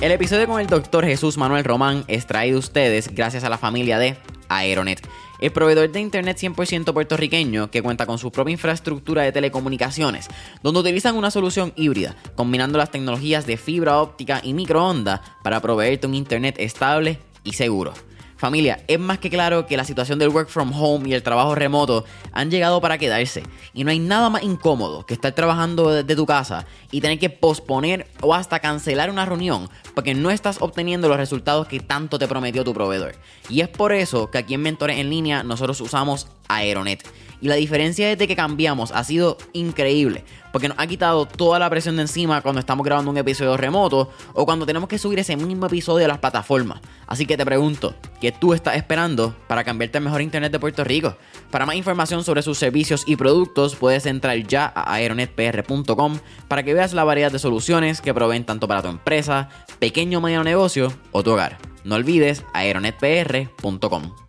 [0.00, 3.58] El episodio con el doctor Jesús Manuel Román es traído a ustedes gracias a la
[3.58, 4.16] familia de
[4.48, 5.06] Aeronet,
[5.40, 10.28] el proveedor de internet 100% puertorriqueño que cuenta con su propia infraestructura de telecomunicaciones,
[10.62, 16.06] donde utilizan una solución híbrida, combinando las tecnologías de fibra óptica y microondas para proveerte
[16.06, 17.92] un internet estable y seguro.
[18.38, 21.56] Familia, es más que claro que la situación del work from home y el trabajo
[21.56, 23.42] remoto han llegado para quedarse.
[23.74, 27.30] Y no hay nada más incómodo que estar trabajando desde tu casa y tener que
[27.30, 32.28] posponer o hasta cancelar una reunión porque no estás obteniendo los resultados que tanto te
[32.28, 33.16] prometió tu proveedor.
[33.48, 37.02] Y es por eso que aquí en Mentores en Línea nosotros usamos Aeronet.
[37.40, 41.70] Y la diferencia desde que cambiamos ha sido increíble, porque nos ha quitado toda la
[41.70, 45.36] presión de encima cuando estamos grabando un episodio remoto o cuando tenemos que subir ese
[45.36, 46.80] mismo episodio a las plataformas.
[47.06, 50.84] Así que te pregunto, ¿qué tú estás esperando para cambiarte al mejor internet de Puerto
[50.84, 51.16] Rico?
[51.50, 56.74] Para más información sobre sus servicios y productos, puedes entrar ya a aeronetpr.com para que
[56.74, 60.92] veas la variedad de soluciones que proveen tanto para tu empresa, pequeño o mediano negocio
[61.12, 61.58] o tu hogar.
[61.84, 64.27] No olvides aeronetpr.com.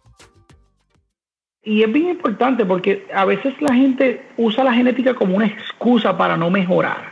[1.61, 6.17] Y es bien importante porque a veces la gente usa la genética como una excusa
[6.17, 7.11] para no mejorar.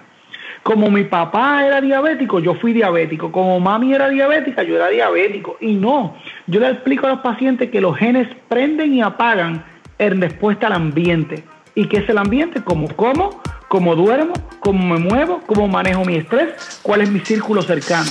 [0.64, 3.30] Como mi papá era diabético, yo fui diabético.
[3.30, 5.58] Como mami era diabética, yo era diabético.
[5.60, 6.16] Y no,
[6.48, 9.66] yo le explico a los pacientes que los genes prenden y apagan
[9.98, 11.44] en respuesta al ambiente.
[11.76, 12.64] ¿Y qué es el ambiente?
[12.64, 17.62] Como como, cómo duermo, cómo me muevo, cómo manejo mi estrés, cuál es mi círculo
[17.62, 18.10] cercano.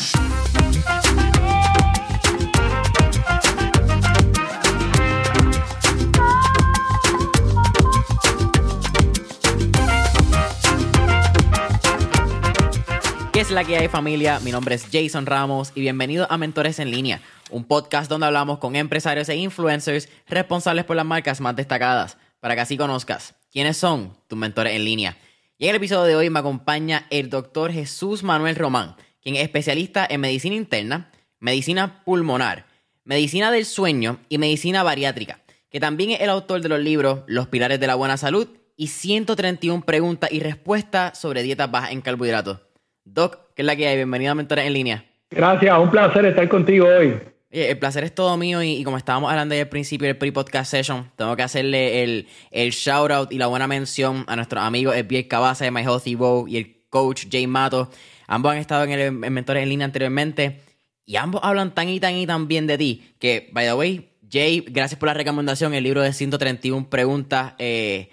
[13.36, 14.40] ¿Qué es la que hay familia?
[14.40, 17.20] Mi nombre es Jason Ramos y bienvenido a Mentores en Línea,
[17.50, 22.54] un podcast donde hablamos con empresarios e influencers responsables por las marcas más destacadas, para
[22.54, 25.18] que así conozcas quiénes son tus mentores en línea.
[25.58, 29.42] Y en el episodio de hoy me acompaña el doctor Jesús Manuel Román, quien es
[29.42, 32.64] especialista en medicina interna, medicina pulmonar,
[33.04, 37.48] medicina del sueño y medicina bariátrica, que también es el autor de los libros Los
[37.48, 42.65] Pilares de la Buena Salud y 131 preguntas y respuestas sobre dietas bajas en carbohidratos.
[43.06, 43.94] Doc, ¿qué es la que hay?
[43.94, 45.04] Bienvenido a Mentores en Línea.
[45.30, 47.16] Gracias, un placer estar contigo hoy.
[47.50, 51.36] el placer es todo mío y, como estábamos hablando al principio del pre-podcast session, tengo
[51.36, 55.64] que hacerle el, el shout out y la buena mención a nuestros amigos Pierre Cabaza
[55.64, 57.88] de My Healthy Bow y el coach Jay Mato.
[58.26, 60.62] Ambos han estado en el en Mentores en Línea anteriormente
[61.04, 64.10] y ambos hablan tan y tan y tan bien de ti que, by the way,
[64.28, 68.10] Jay, gracias por la recomendación, el libro de 131 preguntas eh,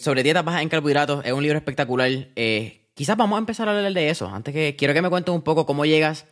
[0.00, 2.10] sobre dietas bajas en carbohidratos es un libro espectacular.
[2.36, 4.26] Eh, Quizás vamos a empezar a hablar de eso.
[4.26, 6.24] Antes que quiero que me cuentes un poco cómo llegas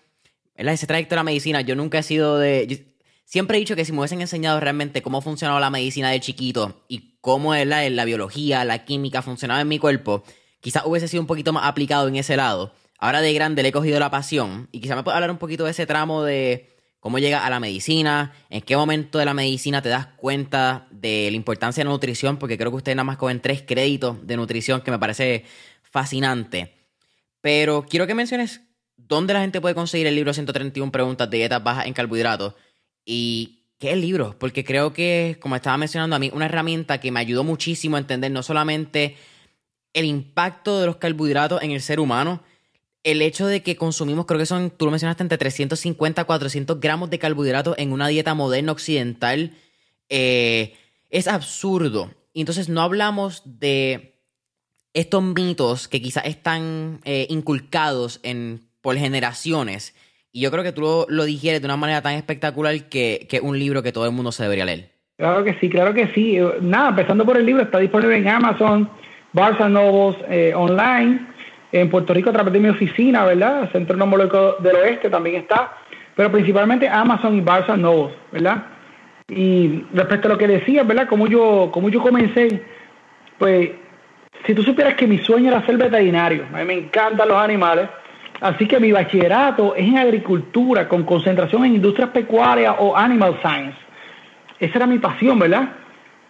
[0.54, 1.60] en ese trayecto a la medicina.
[1.60, 2.94] Yo nunca he sido de.
[3.26, 6.86] siempre he dicho que si me hubiesen enseñado realmente cómo funcionaba la medicina de chiquito
[6.88, 10.24] y cómo es la, la biología, la química funcionaba en mi cuerpo,
[10.60, 12.72] quizás hubiese sido un poquito más aplicado en ese lado.
[12.98, 15.66] Ahora de grande le he cogido la pasión y quizás me puedes hablar un poquito
[15.66, 19.82] de ese tramo de cómo llega a la medicina, en qué momento de la medicina
[19.82, 23.18] te das cuenta de la importancia de la nutrición, porque creo que usted nada más
[23.18, 25.44] cogen tres créditos de nutrición que me parece
[25.94, 26.74] fascinante.
[27.40, 28.62] Pero quiero que menciones
[28.96, 32.54] dónde la gente puede conseguir el libro 131 preguntas de dietas bajas en carbohidratos
[33.04, 37.20] y qué libro, porque creo que, como estaba mencionando a mí, una herramienta que me
[37.20, 39.16] ayudó muchísimo a entender no solamente
[39.92, 42.42] el impacto de los carbohidratos en el ser humano,
[43.04, 46.80] el hecho de que consumimos, creo que son, tú lo mencionaste, entre 350 a 400
[46.80, 49.52] gramos de carbohidratos en una dieta moderna occidental,
[50.08, 50.76] eh,
[51.10, 52.10] es absurdo.
[52.34, 54.13] Entonces no hablamos de
[54.94, 59.94] estos mitos que quizás están eh, inculcados en, por generaciones.
[60.32, 63.40] Y yo creo que tú lo, lo digieres de una manera tan espectacular que es
[63.40, 64.94] un libro que todo el mundo se debería leer.
[65.16, 66.38] Claro que sí, claro que sí.
[66.60, 68.90] Nada, empezando por el libro, está disponible en Amazon,
[69.32, 71.20] Barça Novos eh, online,
[71.70, 73.70] en Puerto Rico a través de mi oficina, ¿verdad?
[73.70, 75.72] Centro Neumológico del Oeste también está,
[76.16, 78.66] pero principalmente Amazon y Barça Novos, ¿verdad?
[79.28, 81.08] Y respecto a lo que decías, ¿verdad?
[81.08, 82.60] Como yo, como yo comencé,
[83.38, 83.70] pues
[84.46, 87.88] si tú supieras que mi sueño era ser veterinario, a mí me encantan los animales,
[88.40, 93.78] así que mi bachillerato es en agricultura con concentración en industrias pecuarias o animal science.
[94.58, 95.70] Esa era mi pasión, ¿verdad?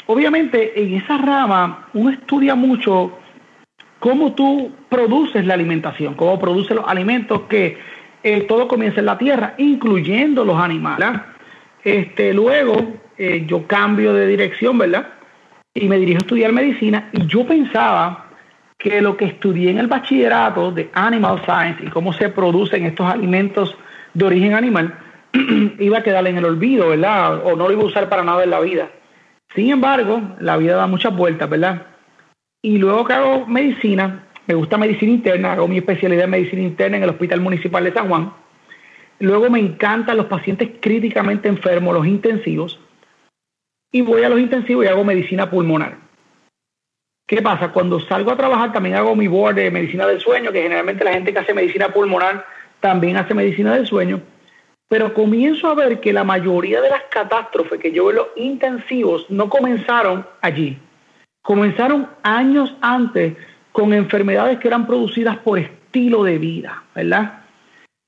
[0.06, 3.19] Obviamente en esa rama uno estudia mucho
[3.99, 7.78] cómo tú produces la alimentación, cómo produces los alimentos que
[8.22, 11.08] eh, todo comienza en la tierra, incluyendo los animales.
[11.82, 15.08] Este, luego eh, yo cambio de dirección, ¿verdad?
[15.74, 18.30] Y me dirijo a estudiar medicina y yo pensaba
[18.78, 23.06] que lo que estudié en el bachillerato de Animal Science y cómo se producen estos
[23.06, 23.76] alimentos
[24.14, 24.94] de origen animal
[25.78, 27.44] iba a quedar en el olvido, ¿verdad?
[27.44, 28.88] O no lo iba a usar para nada en la vida.
[29.54, 31.86] Sin embargo, la vida da muchas vueltas, ¿verdad?
[32.62, 36.96] Y luego que hago medicina, me gusta medicina interna, hago mi especialidad en medicina interna
[36.96, 38.32] en el Hospital Municipal de San Juan.
[39.20, 42.80] Luego me encantan los pacientes críticamente enfermos, los intensivos.
[43.94, 45.96] Y voy a los intensivos y hago medicina pulmonar.
[47.29, 47.70] ¿Qué pasa?
[47.70, 51.12] Cuando salgo a trabajar también hago mi board de medicina del sueño, que generalmente la
[51.12, 52.44] gente que hace medicina pulmonar
[52.81, 54.20] también hace medicina del sueño.
[54.88, 58.26] Pero comienzo a ver que la mayoría de las catástrofes que yo veo en los
[58.35, 60.76] intensivos no comenzaron allí.
[61.43, 63.35] Comenzaron años antes
[63.70, 67.44] con enfermedades que eran producidas por estilo de vida, ¿verdad?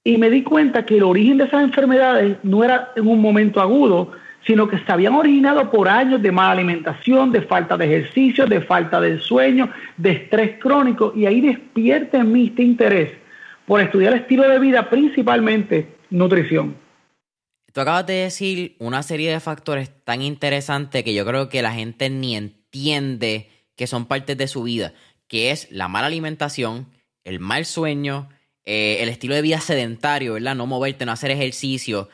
[0.03, 3.61] Y me di cuenta que el origen de esas enfermedades no era en un momento
[3.61, 4.11] agudo,
[4.46, 8.60] sino que se habían originado por años de mala alimentación, de falta de ejercicio, de
[8.60, 13.12] falta de sueño, de estrés crónico, y ahí despierta en mí este interés
[13.66, 16.76] por estudiar estilo de vida, principalmente nutrición.
[17.72, 21.72] Tú acabas de decir una serie de factores tan interesantes que yo creo que la
[21.72, 24.92] gente ni entiende que son partes de su vida
[25.28, 26.88] que es la mala alimentación,
[27.25, 28.28] el mal sueño,
[28.64, 30.54] eh, el estilo de vida sedentario, ¿verdad?
[30.54, 32.08] No moverte, no hacer ejercicio.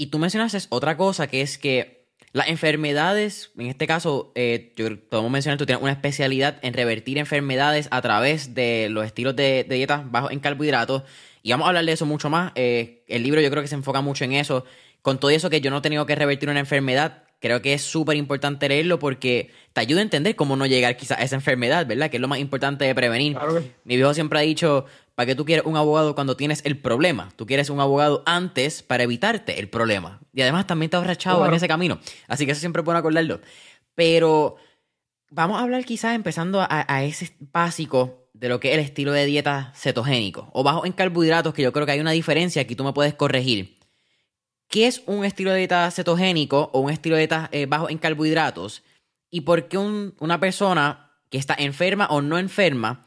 [0.00, 4.86] Y tú mencionaste otra cosa que es que las enfermedades, en este caso, eh, yo
[5.10, 9.66] podemos mencionar, tú tienes una especialidad en revertir enfermedades a través de los estilos de,
[9.68, 11.02] dieta bajos en carbohidratos.
[11.42, 12.52] Y vamos a hablar de eso mucho más.
[12.54, 14.64] Eh, el libro yo creo que se enfoca mucho en eso.
[15.02, 17.82] Con todo eso que yo no he tenido que revertir una enfermedad, creo que es
[17.82, 21.86] súper importante leerlo porque te ayuda a entender cómo no llegar quizás a esa enfermedad,
[21.86, 22.08] ¿verdad?
[22.08, 23.36] Que es lo más importante de prevenir.
[23.84, 24.86] Mi viejo siempre ha dicho,
[25.20, 27.28] ¿para qué tú quieres un abogado cuando tienes el problema?
[27.36, 30.18] Tú quieres un abogado antes para evitarte el problema.
[30.32, 32.00] Y además también te has en ese camino.
[32.26, 33.42] Así que eso siempre es bueno acordarlo.
[33.94, 34.56] Pero
[35.28, 39.12] vamos a hablar quizás empezando a, a ese básico de lo que es el estilo
[39.12, 42.74] de dieta cetogénico o bajo en carbohidratos, que yo creo que hay una diferencia que
[42.74, 43.76] tú me puedes corregir.
[44.68, 47.98] ¿Qué es un estilo de dieta cetogénico o un estilo de dieta eh, bajo en
[47.98, 48.84] carbohidratos?
[49.30, 53.04] ¿Y por qué una persona que está enferma o no enferma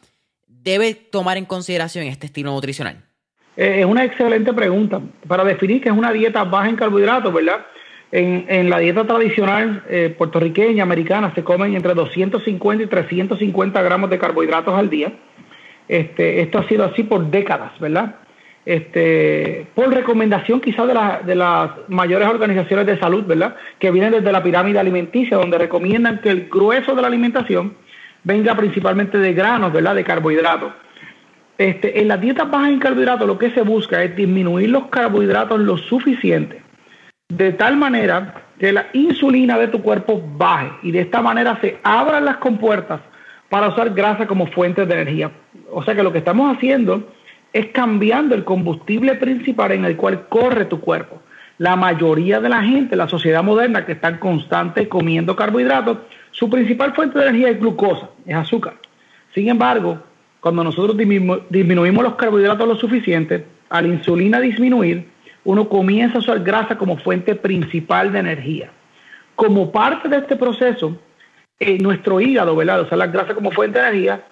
[0.64, 2.98] debe tomar en consideración este estilo nutricional?
[3.58, 5.02] Eh, es una excelente pregunta.
[5.28, 7.66] Para definir qué es una dieta baja en carbohidratos, ¿verdad?
[8.12, 14.20] En, la dieta tradicional eh, puertorriqueña, americana, se comen entre 250 y 350 gramos de
[14.20, 15.14] carbohidratos al día.
[15.88, 18.18] Este, esto ha sido así por décadas, ¿verdad?
[18.66, 20.94] este, por recomendación quizás de,
[21.26, 23.56] de las mayores organizaciones de salud, ¿verdad?
[23.80, 27.76] Que vienen desde la pirámide alimenticia, donde recomiendan que el grueso de la alimentación
[28.24, 29.96] venga principalmente de granos, ¿verdad?
[29.96, 30.74] De carbohidratos.
[31.58, 35.60] Este, en las dietas bajas en carbohidratos lo que se busca es disminuir los carbohidratos
[35.60, 36.62] lo suficiente,
[37.30, 41.80] de tal manera que la insulina de tu cuerpo baje y de esta manera se
[41.84, 43.02] abran las compuertas
[43.50, 45.32] para usar grasa como fuente de energía.
[45.72, 47.08] O sea que lo que estamos haciendo
[47.54, 51.22] es cambiando el combustible principal en el cual corre tu cuerpo.
[51.60, 56.00] La mayoría de la gente, la sociedad moderna que está constante comiendo carbohidratos,
[56.34, 58.74] su principal fuente de energía es glucosa, es azúcar.
[59.34, 60.00] Sin embargo,
[60.42, 65.08] cuando nosotros disminuimos los carbohidratos lo suficiente, al insulina disminuir,
[65.46, 68.72] uno comienza a usar grasa como fuente principal de energía.
[69.36, 70.98] Como parte de este proceso,
[71.60, 72.82] en nuestro hígado, ¿verdad?
[72.82, 74.24] Usar la grasa como fuente de energía,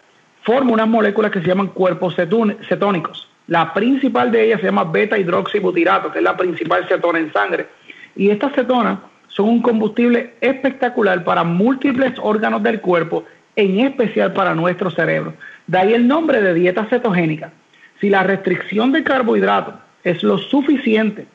[0.44, 3.30] forma unas moléculas que se llaman cuerpos cetónicos.
[3.48, 7.68] La principal de ellas se llama beta hidroxibutirato, que es la principal cetona en sangre.
[8.16, 9.00] Y estas cetonas
[9.32, 13.26] son un combustible espectacular para múltiples órganos del cuerpo,
[13.56, 15.34] en especial para nuestro cerebro.
[15.68, 17.52] De ahí el nombre de dieta cetogénica.
[18.00, 21.28] Si la restricción de carbohidratos es lo suficiente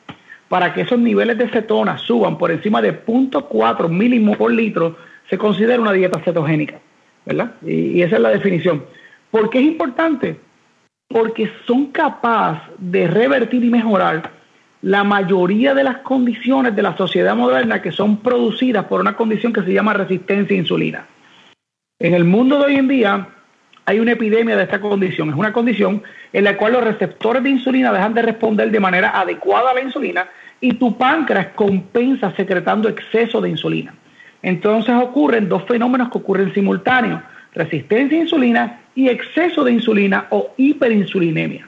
[0.47, 4.97] para que esos niveles de cetona suban por encima de 0.4 milímetros por litro,
[5.29, 6.79] se considera una dieta cetogénica.
[7.27, 7.51] ¿verdad?
[7.61, 8.85] Y, esa es la definición.
[9.31, 10.39] ¿Por qué es importante?
[11.09, 14.31] Porque son capaces de revertir y mejorar
[14.81, 19.51] la mayoría de las condiciones de la sociedad moderna que son producidas por una condición
[19.53, 21.05] que se llama resistencia a insulina.
[21.99, 23.27] En el mundo de hoy en día
[23.85, 25.29] hay una epidemia de esta condición.
[25.29, 29.19] Es una condición en la cual los receptores de insulina dejan de responder de manera
[29.19, 30.27] adecuada a la insulina
[30.59, 33.95] y tu páncreas compensa secretando exceso de insulina.
[34.41, 37.21] Entonces ocurren dos fenómenos que ocurren simultáneos,
[37.53, 41.67] resistencia a insulina y exceso de insulina o hiperinsulinemia.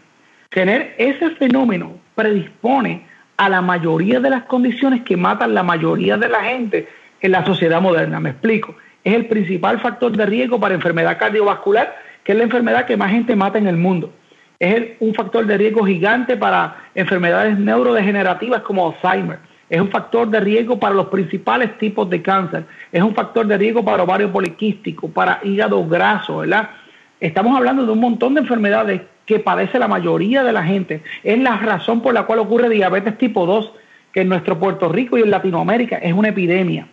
[0.50, 3.06] Tener ese fenómeno predispone
[3.38, 6.90] a la mayoría de las condiciones que matan la mayoría de la gente
[7.22, 8.20] en la sociedad moderna.
[8.20, 8.76] Me explico.
[9.06, 11.96] Es el principal factor de riesgo para enfermedad cardiovascular,
[12.26, 14.12] que es la enfermedad que más gente mata en el mundo.
[14.60, 20.40] Es un factor de riesgo gigante para enfermedades neurodegenerativas como Alzheimer es un factor de
[20.40, 25.10] riesgo para los principales tipos de cáncer, es un factor de riesgo para ovario poliquístico,
[25.10, 26.72] para hígado graso, ¿verdad?
[27.20, 31.04] Estamos hablando de un montón de enfermedades que padece la mayoría de la gente.
[31.24, 33.72] Es la razón por la cual ocurre diabetes tipo 2,
[34.12, 36.88] que en nuestro Puerto Rico y en Latinoamérica es una epidemia.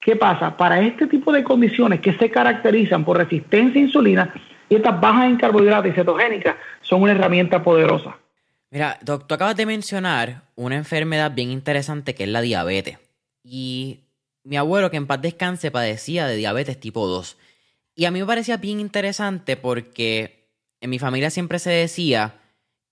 [0.00, 0.56] ¿Qué pasa?
[0.56, 4.34] Para este tipo de condiciones que se caracterizan por resistencia a insulina,
[4.68, 8.16] dietas bajas en carbohidratos y cetogénicas son una herramienta poderosa.
[8.72, 12.98] Mira, tú acabas de mencionar una enfermedad bien interesante que es la diabetes.
[13.44, 14.00] Y
[14.42, 17.38] mi abuelo, que en paz descanse, padecía de diabetes tipo 2.
[17.94, 20.37] Y a mí me parecía bien interesante porque
[20.80, 22.40] en mi familia siempre se decía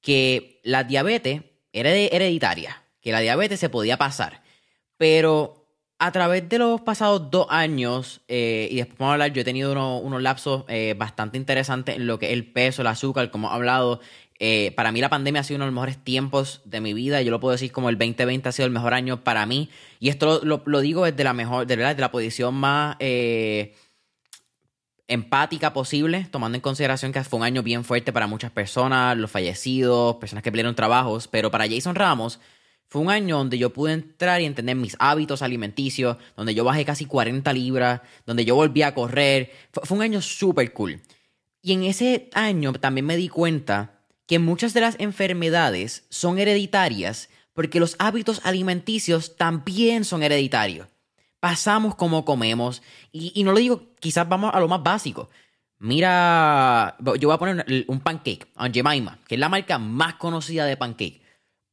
[0.01, 4.43] que la diabetes era hereditaria, que la diabetes se podía pasar.
[4.97, 5.67] Pero
[5.99, 9.45] a través de los pasados dos años, eh, y después vamos a hablar, yo he
[9.45, 13.49] tenido unos lapsos eh, bastante interesantes en lo que es el peso, el azúcar, como
[13.49, 14.01] he hablado.
[14.39, 17.23] Eh, para mí la pandemia ha sido uno de los mejores tiempos de mi vida.
[17.23, 19.71] Yo lo puedo decir como el 2020 ha sido el mejor año para mí.
[19.99, 22.97] Y esto lo, digo desde la mejor, de verdad, desde la posición más
[25.09, 29.31] empática posible, tomando en consideración que fue un año bien fuerte para muchas personas, los
[29.31, 31.29] fallecidos, personas que perdieron trabajos.
[31.29, 32.41] Pero para Jason Ramos
[32.89, 36.85] fue un año donde yo pude entrar y entender mis hábitos alimenticios, donde yo bajé
[36.85, 39.53] casi 40 libras, donde yo volví a correr.
[39.73, 41.01] Fue, un año súper cool.
[41.63, 47.29] Y en ese año también me di cuenta que muchas de las enfermedades son hereditarias
[47.55, 50.89] porque los hábitos alimenticios también son hereditarios.
[51.41, 55.29] Pasamos como comemos y, no lo digo, quizás vamos a lo más básico.
[55.79, 60.65] Mira, yo voy a poner un pancake, Aunt Jemima, que es la marca más conocida
[60.65, 61.27] de pancake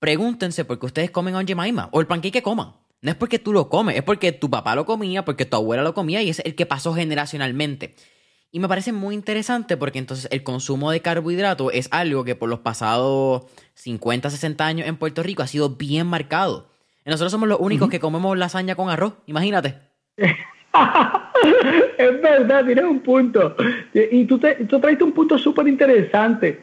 [0.04, 2.74] pregúntense por qué ustedes comen Aunt Jemima o el panqueque que coman.
[3.00, 5.82] No es porque tú lo comes, es porque tu papá lo comía, porque tu abuela
[5.82, 7.96] lo comía y es el que pasó generacionalmente.
[8.52, 12.50] Y me parece muy interesante porque entonces el consumo de carbohidratos es algo que por
[12.50, 13.44] los pasados
[13.76, 16.68] 50, 60 años en Puerto Rico ha sido bien marcado.
[17.12, 19.76] Nosotros somos los únicos que comemos lasaña con arroz, imagínate.
[21.98, 23.56] es verdad, tienes un punto.
[23.94, 26.62] Y tú, te, tú traiste un punto súper interesante.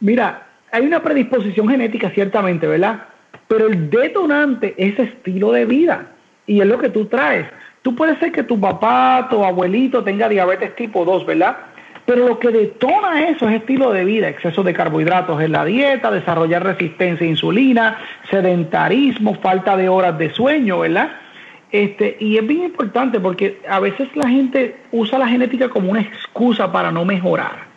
[0.00, 3.08] Mira, hay una predisposición genética ciertamente, ¿verdad?
[3.48, 6.12] Pero el detonante es estilo de vida
[6.46, 7.46] y es lo que tú traes.
[7.82, 11.56] Tú puedes ser que tu papá, tu abuelito tenga diabetes tipo 2, ¿verdad?
[12.04, 16.10] Pero lo que detona eso es estilo de vida, exceso de carbohidratos en la dieta,
[16.10, 21.12] desarrollar resistencia a insulina, sedentarismo, falta de horas de sueño, ¿verdad?
[21.70, 26.00] Este, y es bien importante porque a veces la gente usa la genética como una
[26.00, 27.72] excusa para no mejorar.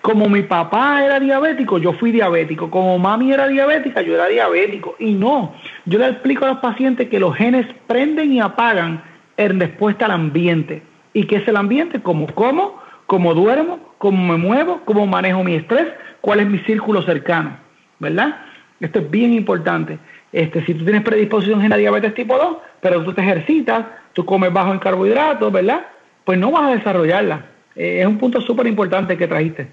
[0.00, 2.70] Como mi papá era diabético, yo fui diabético.
[2.70, 4.96] Como mami era diabética, yo era diabético.
[4.98, 5.54] Y no,
[5.86, 9.02] yo le explico a los pacientes que los genes prenden y apagan
[9.36, 10.82] en respuesta al ambiente.
[11.12, 12.02] ¿Y qué es el ambiente?
[12.02, 15.88] Como como, cómo duermo, cómo me muevo, cómo manejo mi estrés,
[16.20, 17.58] cuál es mi círculo cercano.
[17.98, 18.36] ¿Verdad?
[18.80, 19.98] Esto es bien importante.
[20.32, 24.52] Este, si tú tienes predisposición a diabetes tipo 2, pero tú te ejercitas, tú comes
[24.52, 25.86] bajo en carbohidratos, ¿verdad?
[26.24, 27.46] Pues no vas a desarrollarla.
[27.76, 29.68] Eh, es un punto súper importante que trajiste.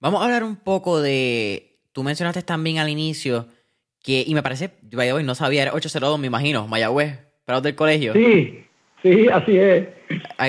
[0.00, 1.78] Vamos a hablar un poco de.
[1.92, 3.48] Tú mencionaste también al inicio
[4.02, 4.70] que, y me parece,
[5.12, 8.12] hoy no sabía, era 802, me imagino, Mayagüez, para del colegio.
[8.12, 8.64] Sí,
[9.02, 9.88] sí, así es.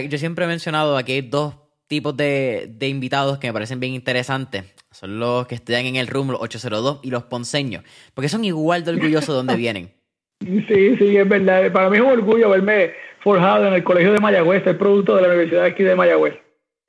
[0.10, 1.56] Yo siempre he mencionado aquí hay dos
[1.88, 4.66] tipos de, invitados que me parecen bien interesantes.
[4.92, 8.84] Son los que estudian en el RUM, los 802 y los ponceños, porque son igual
[8.84, 9.92] de orgullosos de donde vienen.
[10.40, 11.72] Sí, sí, es verdad.
[11.72, 12.92] Para mí es un orgullo verme
[13.22, 16.36] forjado en el colegio de Mayagüez, el producto de la Universidad aquí de Mayagüez.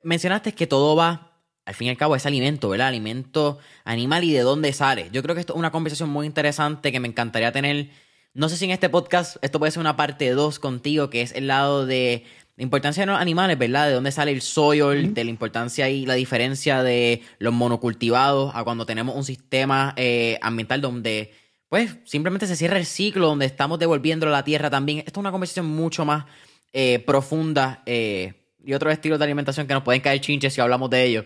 [0.03, 1.29] Mencionaste que todo va
[1.69, 2.87] al fin y al cabo es alimento, ¿verdad?
[2.87, 5.09] Alimento animal y de dónde sale.
[5.11, 7.89] Yo creo que esto es una conversación muy interesante que me encantaría tener.
[8.33, 11.31] No sé si en este podcast esto puede ser una parte 2 contigo, que es
[11.33, 12.25] el lado de
[12.59, 13.87] la importancia de los animales, ¿verdad?
[13.87, 18.65] De dónde sale el soil, de la importancia y la diferencia de los monocultivados a
[18.65, 21.33] cuando tenemos un sistema eh, ambiental donde,
[21.69, 24.97] pues, simplemente se cierra el ciclo, donde estamos devolviendo a la tierra también.
[24.97, 26.25] Esto es una conversación mucho más
[26.73, 30.89] eh, profunda eh, y otros estilos de alimentación que nos pueden caer chinches si hablamos
[30.89, 31.25] de ellos.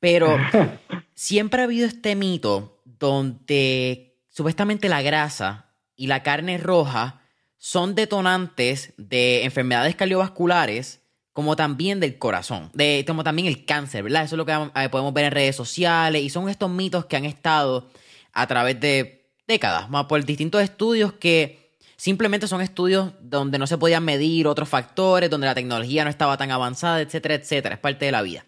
[0.00, 0.38] Pero
[1.14, 7.21] siempre ha habido este mito donde supuestamente la grasa y la carne roja
[7.64, 11.00] son detonantes de enfermedades cardiovasculares
[11.32, 14.24] como también del corazón, de, como también el cáncer, ¿verdad?
[14.24, 17.14] Eso es lo que eh, podemos ver en redes sociales y son estos mitos que
[17.14, 17.88] han estado
[18.32, 23.78] a través de décadas, más por distintos estudios que simplemente son estudios donde no se
[23.78, 28.06] podían medir otros factores, donde la tecnología no estaba tan avanzada, etcétera, etcétera, es parte
[28.06, 28.44] de la vida.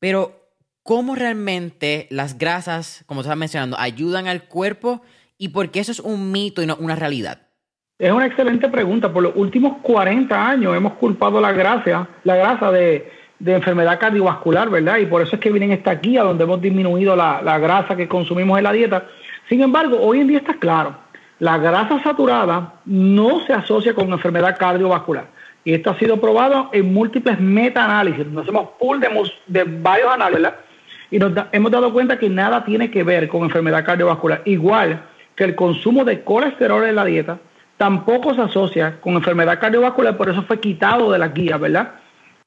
[0.00, 0.50] Pero
[0.82, 5.02] cómo realmente las grasas, como estás mencionando, ayudan al cuerpo
[5.38, 7.45] y por qué eso es un mito y no una realidad.
[7.98, 9.10] Es una excelente pregunta.
[9.10, 13.10] Por los últimos 40 años hemos culpado la grasa, la grasa de,
[13.42, 14.98] enfermedad cardiovascular, ¿verdad?
[14.98, 18.58] Y por eso es que vienen esta guía donde hemos disminuido la, grasa que consumimos
[18.58, 19.06] en la dieta.
[19.48, 20.94] Sin embargo, hoy en día está claro,
[21.38, 25.28] la grasa saturada no se asocia con enfermedad cardiovascular.
[25.64, 28.26] Y esto ha sido probado en múltiples meta-análisis.
[28.26, 29.08] Nos hacemos pool de,
[29.46, 30.60] de varios análisis, ¿verdad?
[31.10, 34.42] y nos hemos dado cuenta que nada tiene que ver con enfermedad cardiovascular.
[34.44, 35.00] Igual
[35.34, 37.38] que el consumo de colesterol en la dieta
[37.76, 41.92] tampoco se asocia con enfermedad cardiovascular, por eso fue quitado de la guía, ¿verdad?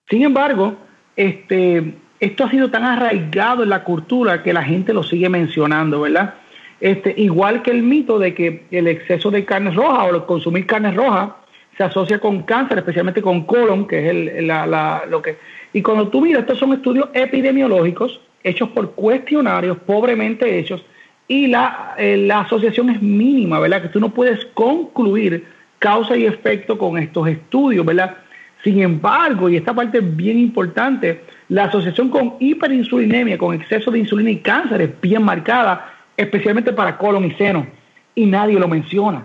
[0.09, 0.75] Sin embargo,
[1.15, 6.01] este, esto ha sido tan arraigado en la cultura que la gente lo sigue mencionando,
[6.01, 6.33] ¿verdad?
[6.81, 10.91] Este, igual que el mito de que el exceso de carne roja o consumir carne
[10.91, 11.35] roja
[11.77, 15.37] se asocia con cáncer, especialmente con colon, que es el, la, lo que...
[15.71, 20.83] Y cuando tú miras, estos son estudios epidemiológicos hechos por cuestionarios pobremente hechos
[21.29, 23.83] y la, eh, la asociación es mínima, ¿verdad?
[23.83, 25.45] Que tú no puedes concluir
[25.77, 28.17] causa y efecto con estos estudios, ¿verdad?
[28.63, 33.99] Sin embargo, y esta parte es bien importante, la asociación con hiperinsulinemia, con exceso de
[33.99, 37.67] insulina y cáncer es bien marcada, especialmente para colon y seno,
[38.15, 39.23] y nadie lo menciona.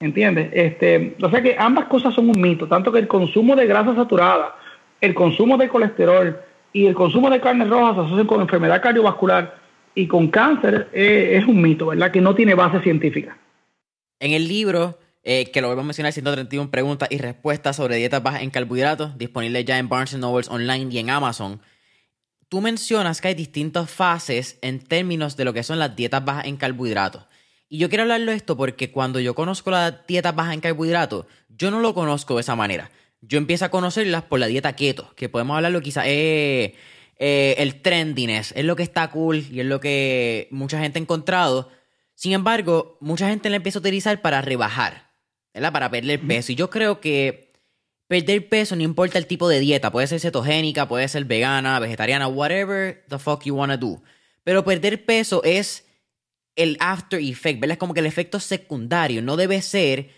[0.00, 0.50] ¿Entiendes?
[0.52, 3.94] Este, o sea que ambas cosas son un mito, tanto que el consumo de grasa
[3.94, 4.56] saturada,
[5.00, 6.36] el consumo de colesterol
[6.72, 9.63] y el consumo de carnes rojas se asocian con enfermedad cardiovascular
[9.94, 12.10] y con cáncer eh, es un mito, ¿verdad?
[12.10, 13.38] Que no tiene base científica.
[14.18, 18.22] En el libro, eh, que lo voy a mencionar, 131 preguntas y respuestas sobre dietas
[18.22, 21.60] bajas en carbohidratos, disponible ya en Barnes Nobles Online y en Amazon.
[22.48, 26.46] Tú mencionas que hay distintas fases en términos de lo que son las dietas bajas
[26.46, 27.26] en carbohidratos.
[27.68, 31.26] Y yo quiero hablarlo de esto porque cuando yo conozco las dietas bajas en carbohidratos,
[31.48, 32.90] yo no lo conozco de esa manera.
[33.20, 36.74] Yo empiezo a conocerlas por la dieta keto, que podemos hablarlo quizás eh,
[37.16, 41.02] eh, el trendiness, es lo que está cool y es lo que mucha gente ha
[41.02, 41.70] encontrado.
[42.14, 45.10] Sin embargo, mucha gente la empieza a utilizar para rebajar,
[45.52, 45.72] ¿verdad?
[45.72, 46.52] Para perder peso.
[46.52, 47.52] Y yo creo que
[48.08, 52.28] perder peso no importa el tipo de dieta, puede ser cetogénica, puede ser vegana, vegetariana,
[52.28, 54.02] whatever the fuck you wanna do.
[54.42, 55.86] Pero perder peso es
[56.56, 57.74] el after effect, ¿verdad?
[57.74, 60.10] Es como que el efecto secundario, no debe ser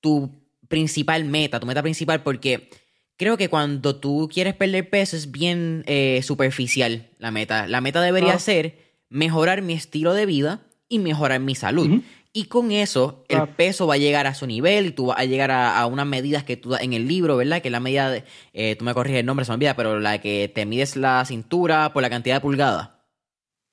[0.00, 0.30] tu
[0.68, 2.70] principal meta, tu meta principal, porque
[3.16, 7.66] creo que cuando tú quieres perder peso es bien eh, superficial la meta.
[7.66, 8.38] La meta debería ah.
[8.38, 8.76] ser
[9.08, 12.02] mejorar mi estilo de vida y mejorar mi salud.
[12.34, 15.26] Y con eso, el peso va a llegar a su nivel y tú vas a
[15.26, 17.60] llegar a, unas medidas que tú das en el libro, ¿verdad?
[17.60, 20.00] Que es la medida, de, eh, tú me corriges el nombre, se me olvida, pero
[20.00, 22.90] la que te mides la cintura por la cantidad de pulgadas.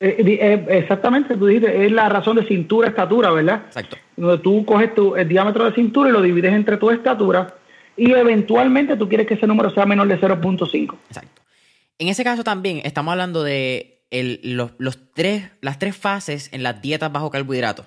[0.01, 3.63] Eh, exactamente, tú dices, es la razón de cintura-estatura, ¿verdad?
[3.67, 3.97] Exacto.
[4.17, 7.58] Donde tú coges tu, el diámetro de cintura y lo divides entre tu estatura
[7.99, 10.97] y eventualmente tú quieres que ese número sea menor de 0.5.
[11.09, 11.41] Exacto.
[11.97, 17.11] En ese caso también estamos hablando de los, tres, las tres fases en las dietas
[17.11, 17.85] bajo carbohidratos.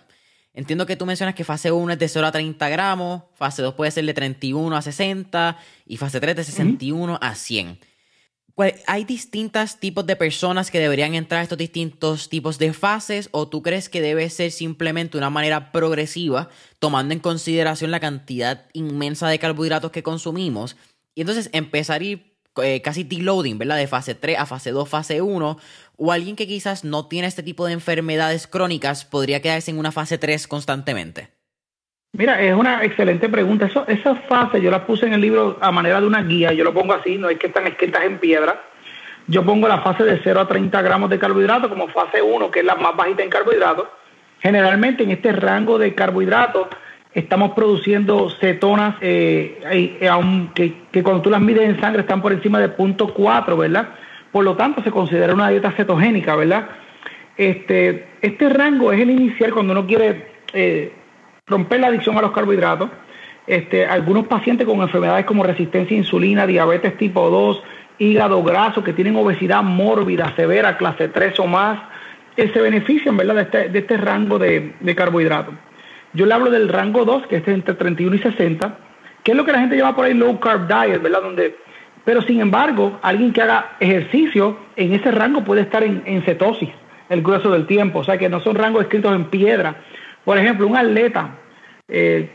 [0.54, 3.72] Entiendo que tú mencionas que fase 1 es de 0 a 30 gramos, fase 2
[3.72, 7.78] puede ser de 31 a 60 y fase 3 de 61 a 100.
[8.86, 13.48] ¿Hay distintos tipos de personas que deberían entrar a estos distintos tipos de fases o
[13.48, 19.28] tú crees que debe ser simplemente una manera progresiva tomando en consideración la cantidad inmensa
[19.28, 20.76] de carbohidratos que consumimos
[21.14, 23.78] y entonces empezar a ir eh, casi deloading, ¿verdad?
[23.78, 25.58] De fase 3 a fase 2, fase 1
[25.96, 29.92] o alguien que quizás no tiene este tipo de enfermedades crónicas podría quedarse en una
[29.92, 31.41] fase 3 constantemente?
[32.14, 33.64] Mira, es una excelente pregunta.
[33.64, 36.62] Eso, esa fase yo la puse en el libro a manera de una guía, yo
[36.62, 38.60] lo pongo así, no es que están escritas en piedra.
[39.28, 42.60] Yo pongo la fase de 0 a 30 gramos de carbohidratos como fase 1, que
[42.60, 43.86] es la más bajita en carbohidratos.
[44.40, 46.68] Generalmente en este rango de carbohidratos
[47.14, 49.98] estamos produciendo cetonas eh, eh
[50.54, 53.88] que, cuando tú las mides en sangre están por encima de punto 4, ¿verdad?
[54.30, 56.68] Por lo tanto se considera una dieta cetogénica, ¿verdad?
[57.38, 60.26] Este, este rango es el inicial cuando uno quiere...
[60.52, 60.92] Eh,
[61.46, 62.90] romper la adicción a los carbohidratos.
[63.46, 67.62] Este, algunos pacientes con enfermedades como resistencia a insulina, diabetes tipo 2,
[67.98, 71.80] hígado graso, que tienen obesidad mórbida, severa, clase 3 o más,
[72.36, 73.34] eh, se benefician ¿verdad?
[73.34, 75.54] De, este, de este rango de, de carbohidratos.
[76.12, 78.78] Yo le hablo del rango 2, que es entre 31 y 60,
[79.24, 81.22] que es lo que la gente llama por ahí low carb diet, ¿verdad?
[81.22, 81.56] Donde,
[82.04, 86.70] pero sin embargo, alguien que haga ejercicio en ese rango puede estar en, en cetosis
[87.08, 89.76] el grueso del tiempo, o sea que no son rangos escritos en piedra.
[90.24, 91.38] Por ejemplo, un atleta
[91.88, 92.30] eh,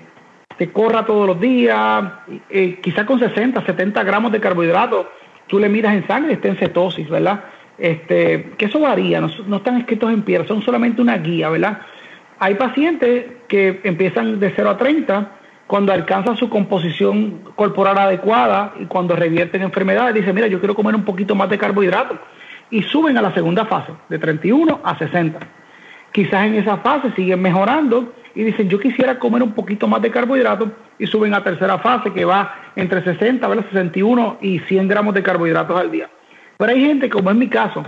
[0.57, 2.03] que corra todos los días,
[2.49, 5.05] eh, quizás con 60, 70 gramos de carbohidratos,
[5.47, 7.43] tú le miras en sangre y está en cetosis, ¿verdad?
[7.77, 11.81] Este, que eso varía, no, están escritos en piedra, son solamente una guía, ¿verdad?
[12.39, 15.31] Hay pacientes que empiezan de 0 a 30
[15.67, 20.95] cuando alcanzan su composición corporal adecuada y cuando revierten enfermedades, dicen, mira, yo quiero comer
[20.95, 22.17] un poquito más de carbohidratos
[22.69, 25.39] y suben a la segunda fase, de 31 a 60.
[26.17, 30.09] Quizás en esa fase siguen mejorando y dicen, yo quisiera comer un poquito más de
[30.09, 35.21] carbohidratos y suben a tercera fase que va entre 60, 61 y 100 gramos de
[35.21, 36.09] carbohidratos al día.
[36.57, 37.83] Pero hay gente, como en mi caso,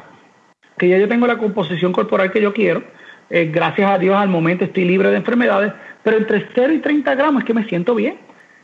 [0.77, 2.83] que ya yo tengo la composición corporal que yo quiero,
[3.31, 7.15] eh, gracias a Dios al momento estoy libre de enfermedades, pero entre 0 y 30
[7.15, 8.19] gramos es que me siento bien.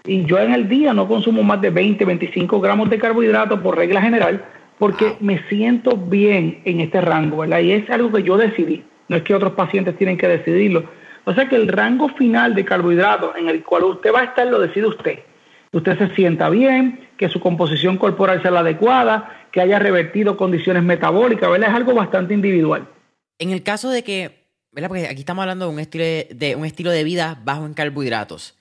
[0.06, 3.76] Y yo en el día no consumo más de 20, 25 gramos de carbohidratos por
[3.76, 4.46] regla general,
[4.78, 7.62] porque me siento bien en este rango, ¿verdad?
[7.62, 10.90] Y es algo que yo decidí, no es que otros pacientes tienen que decidirlo
[11.26, 14.48] o sea que el rango final de carbohidratos en el cual usted va a estar
[14.48, 15.20] lo decide usted.
[15.72, 20.84] Usted se sienta bien, que su composición corporal sea la adecuada, que haya revertido condiciones
[20.84, 21.70] metabólicas, ¿verdad?
[21.70, 22.88] Es algo bastante individual.
[23.40, 24.88] En el caso de que, ¿verdad?
[24.88, 28.56] Porque aquí estamos hablando de un estilo de, un estilo de vida bajo en carbohidratos.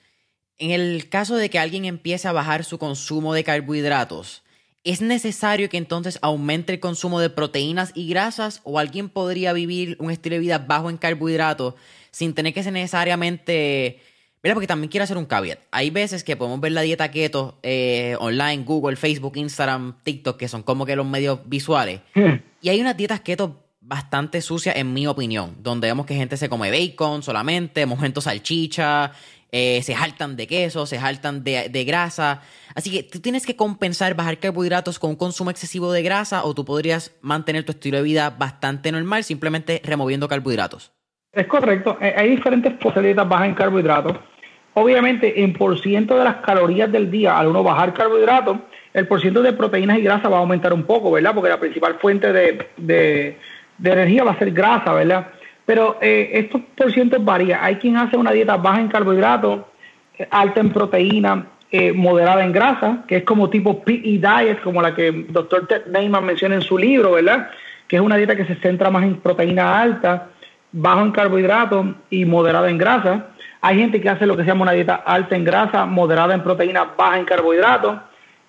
[0.57, 4.43] En el caso de que alguien empiece a bajar su consumo de carbohidratos,
[4.85, 9.97] ¿es necesario que entonces aumente el consumo de proteínas y grasas o alguien podría vivir
[9.99, 11.73] un estilo de vida bajo en carbohidratos
[12.11, 13.99] sin tener que ser necesariamente
[14.53, 15.59] porque también quiero hacer un caveat.
[15.71, 20.47] Hay veces que podemos ver la dieta keto eh, online, Google, Facebook, Instagram, TikTok, que
[20.47, 22.01] son como que los medios visuales.
[22.61, 26.49] y hay unas dietas keto bastante sucias, en mi opinión, donde vemos que gente se
[26.49, 29.11] come bacon solamente, mojento salchicha,
[29.57, 32.41] eh, se jaltan de queso, se jaltan de, de, grasa.
[32.75, 36.53] Así que tú tienes que compensar bajar carbohidratos con un consumo excesivo de grasa o
[36.53, 40.91] tú podrías mantener tu estilo de vida bastante normal simplemente removiendo carbohidratos.
[41.31, 41.97] Es correcto.
[42.01, 44.17] Eh, hay diferentes posibilidades bajas en carbohidratos.
[44.73, 48.57] Obviamente, en por ciento de las calorías del día, al uno bajar carbohidratos,
[48.91, 51.33] el por ciento de proteínas y grasa va a aumentar un poco, ¿verdad?
[51.33, 53.37] Porque la principal fuente de,
[53.81, 55.27] energía va a ser grasa, ¿verdad?
[55.65, 57.59] Pero eh, estos por cientos varían.
[57.61, 59.61] Hay quien hace una dieta baja en carbohidratos,
[60.17, 64.81] eh, alta en proteína, eh, moderada en grasa, que es como tipo PE diet, como
[64.81, 67.49] la que el doctor Ted Neyman menciona en su libro, ¿verdad?
[67.87, 70.29] Que es una dieta que se centra más en proteína alta,
[70.71, 73.27] bajo en carbohidratos y moderada en grasa.
[73.61, 76.43] Hay gente que hace lo que se llama una dieta alta en grasa, moderada en
[76.43, 77.97] proteína, baja en carbohidratos.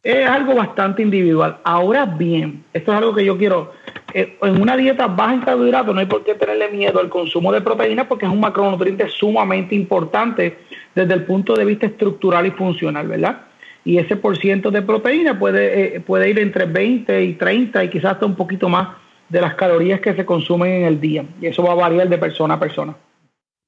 [0.07, 1.59] Es algo bastante individual.
[1.64, 3.73] Ahora bien, esto es algo que yo quiero.
[4.14, 7.51] Eh, en una dieta baja en carbohidratos no hay por qué tenerle miedo al consumo
[7.51, 10.59] de proteína porque es un macronutriente sumamente importante
[10.95, 13.47] desde el punto de vista estructural y funcional, ¿verdad?
[13.85, 17.90] Y ese por ciento de proteína puede, eh, puede ir entre 20 y 30 y
[17.90, 18.97] quizás hasta un poquito más
[19.29, 21.25] de las calorías que se consumen en el día.
[21.42, 22.97] Y eso va a variar de persona a persona.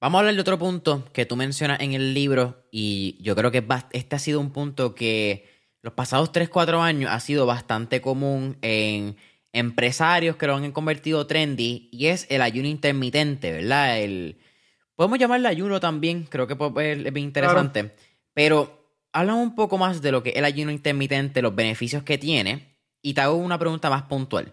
[0.00, 3.50] Vamos a hablar de otro punto que tú mencionas en el libro y yo creo
[3.50, 5.57] que este ha sido un punto que
[5.88, 9.16] los pasados 3-4 años ha sido bastante común en
[9.54, 13.98] empresarios que lo han convertido trendy y es el ayuno intermitente, ¿verdad?
[13.98, 14.36] El,
[14.96, 17.94] podemos llamarle ayuno también, creo que es bien interesante,
[18.34, 22.18] pero hablamos un poco más de lo que es el ayuno intermitente, los beneficios que
[22.18, 24.52] tiene y te hago una pregunta más puntual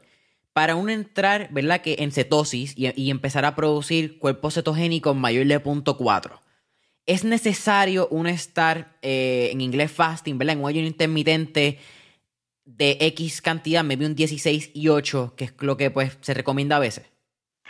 [0.54, 1.82] para uno entrar, ¿verdad?
[1.82, 6.40] Que en cetosis y, empezar a producir cuerpos cetogénicos mayor de 0.4.
[7.06, 10.56] Es necesario uno estar eh, en inglés fasting, ¿verdad?
[10.56, 11.80] En un ayuno intermitente
[12.66, 16.78] de X cantidad, maybe un 16 y 8, que es lo que pues se recomienda
[16.78, 17.12] a veces.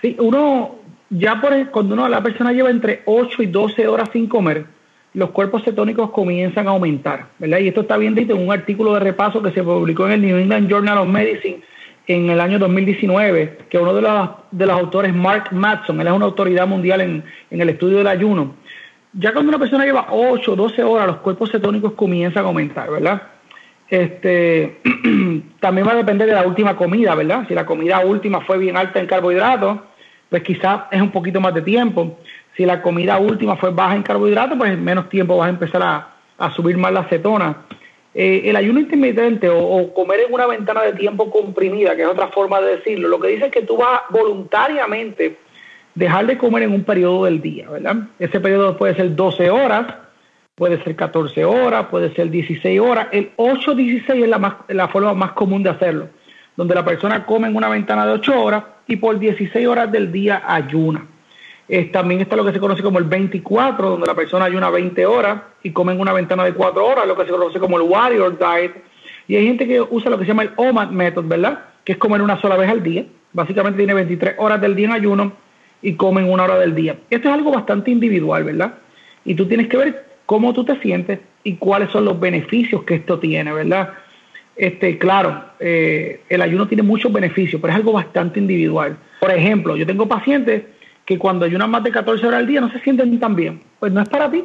[0.01, 0.75] Sí, uno,
[1.09, 4.65] ya por cuando uno, la persona lleva entre 8 y 12 horas sin comer,
[5.13, 7.59] los cuerpos cetónicos comienzan a aumentar, ¿verdad?
[7.59, 10.21] Y esto está bien dicho en un artículo de repaso que se publicó en el
[10.21, 11.61] New England Journal of Medicine
[12.07, 16.13] en el año 2019, que uno de los, de los autores, Mark Matson, él es
[16.13, 18.55] una autoridad mundial en, el estudio del ayuno,
[19.17, 22.89] ya cuando una persona lleva 8 o 12 horas, los cuerpos cetónicos comienzan a aumentar,
[22.91, 23.21] ¿verdad?
[23.89, 24.81] Este,
[25.59, 27.45] también va a depender de la última comida, ¿verdad?
[27.47, 29.79] Si la comida última fue bien alta en carbohidratos,
[30.29, 32.19] pues quizás es un poquito más de tiempo.
[32.57, 35.81] Si la comida última fue baja en carbohidratos, pues en menos tiempo vas a empezar
[35.81, 37.65] a, a subir más la cetona.
[38.17, 42.29] Eh, el ayuno intermitente o, comer en una ventana de tiempo comprimida, que es otra
[42.29, 45.37] forma de decirlo, lo que dice es que tú vas voluntariamente
[45.95, 47.95] dejar de comer en un periodo del día, ¿verdad?
[48.19, 49.87] Ese periodo puede ser 12 horas,
[50.55, 53.07] puede ser 14 horas, puede ser 16 horas.
[53.11, 56.09] El 8-16 es la, la forma más común de hacerlo,
[56.55, 60.11] donde la persona come en una ventana de 8 horas y por 16 horas del
[60.11, 61.07] día ayuna
[61.91, 65.41] también está lo que se conoce como el 24, donde la persona ayuna 20 horas
[65.63, 68.37] y come en una ventana de 4 horas, lo que se conoce como el Warrior
[68.37, 68.83] Diet.
[69.27, 71.59] Y hay gente que usa lo que se llama el OMAD Method, ¿verdad?
[71.83, 73.05] Que es comer una sola vez al día.
[73.33, 75.31] Básicamente tiene 23 horas del día en ayuno
[75.85, 76.97] y come en una hora del día.
[77.11, 78.73] Esto es algo bastante individual, ¿verdad?
[79.23, 82.95] Y tú tienes que ver cómo tú te sientes y cuáles son los beneficios que
[82.95, 83.93] esto tiene, ¿verdad?
[84.55, 88.97] Este, claro, eh, el ayuno tiene muchos beneficios, pero es algo bastante individual.
[89.19, 90.63] Por ejemplo, yo tengo pacientes
[91.05, 93.61] que cuando ayunan más de 14 horas al día no se sienten tan bien.
[93.79, 94.43] Pues no es para ti.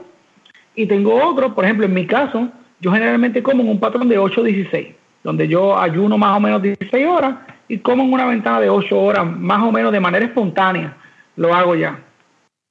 [0.74, 2.50] Y tengo otro, por ejemplo, en mi caso,
[2.80, 4.92] yo generalmente como en un patrón de 8-16,
[5.24, 7.34] donde yo ayuno más o menos 16 horas
[7.66, 10.98] y como en una ventana de 8 horas, más o menos de manera espontánea,
[11.40, 11.98] lo hago ya.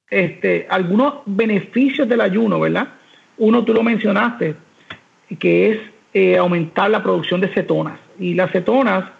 [0.08, 2.86] Este, algunos beneficios del ayuno, ¿verdad?
[3.38, 4.54] Uno, tú lo mencionaste,
[5.40, 5.78] que es
[6.14, 7.98] eh, aumentar la producción de cetonas.
[8.20, 9.10] Y las cetonas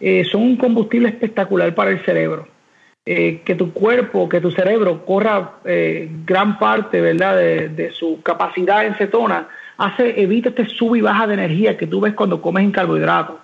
[0.00, 2.48] eh, son un combustible espectacular para el cerebro.
[3.06, 5.60] Eh, que tu cuerpo, que tu cerebro corra
[6.26, 7.36] gran parte ¿verdad?
[7.36, 12.00] De, su capacidad en cetona, hace, evita este sub y baja de energía que tú
[12.00, 13.36] ves cuando comes en carbohidratos.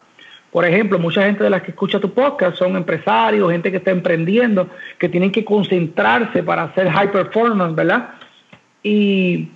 [0.55, 3.91] Por ejemplo, mucha gente de las que escucha tu podcast son empresarios, gente que está
[3.91, 8.11] emprendiendo, que tienen que concentrarse para hacer high performance, ¿verdad?
[8.81, 9.49] Y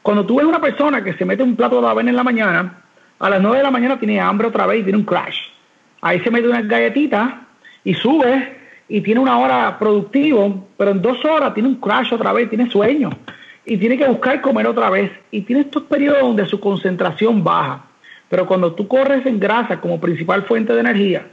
[0.00, 2.82] cuando tú ves una persona que se mete un plato de avena en la mañana,
[3.18, 5.36] a las 9 de la mañana tiene hambre otra vez y tiene un crash.
[6.00, 7.30] ahí se mete unas galletitas
[7.84, 8.56] y sube
[8.88, 12.70] y tiene una hora productivo, pero en dos horas tiene un crash otra vez, tiene
[12.70, 13.10] sueño
[13.66, 15.12] y tiene que buscar comer otra vez.
[15.30, 17.84] Y tiene estos periodos donde su concentración baja.
[18.28, 21.26] Pero cuando tú corres en grasa como principal fuente de energía,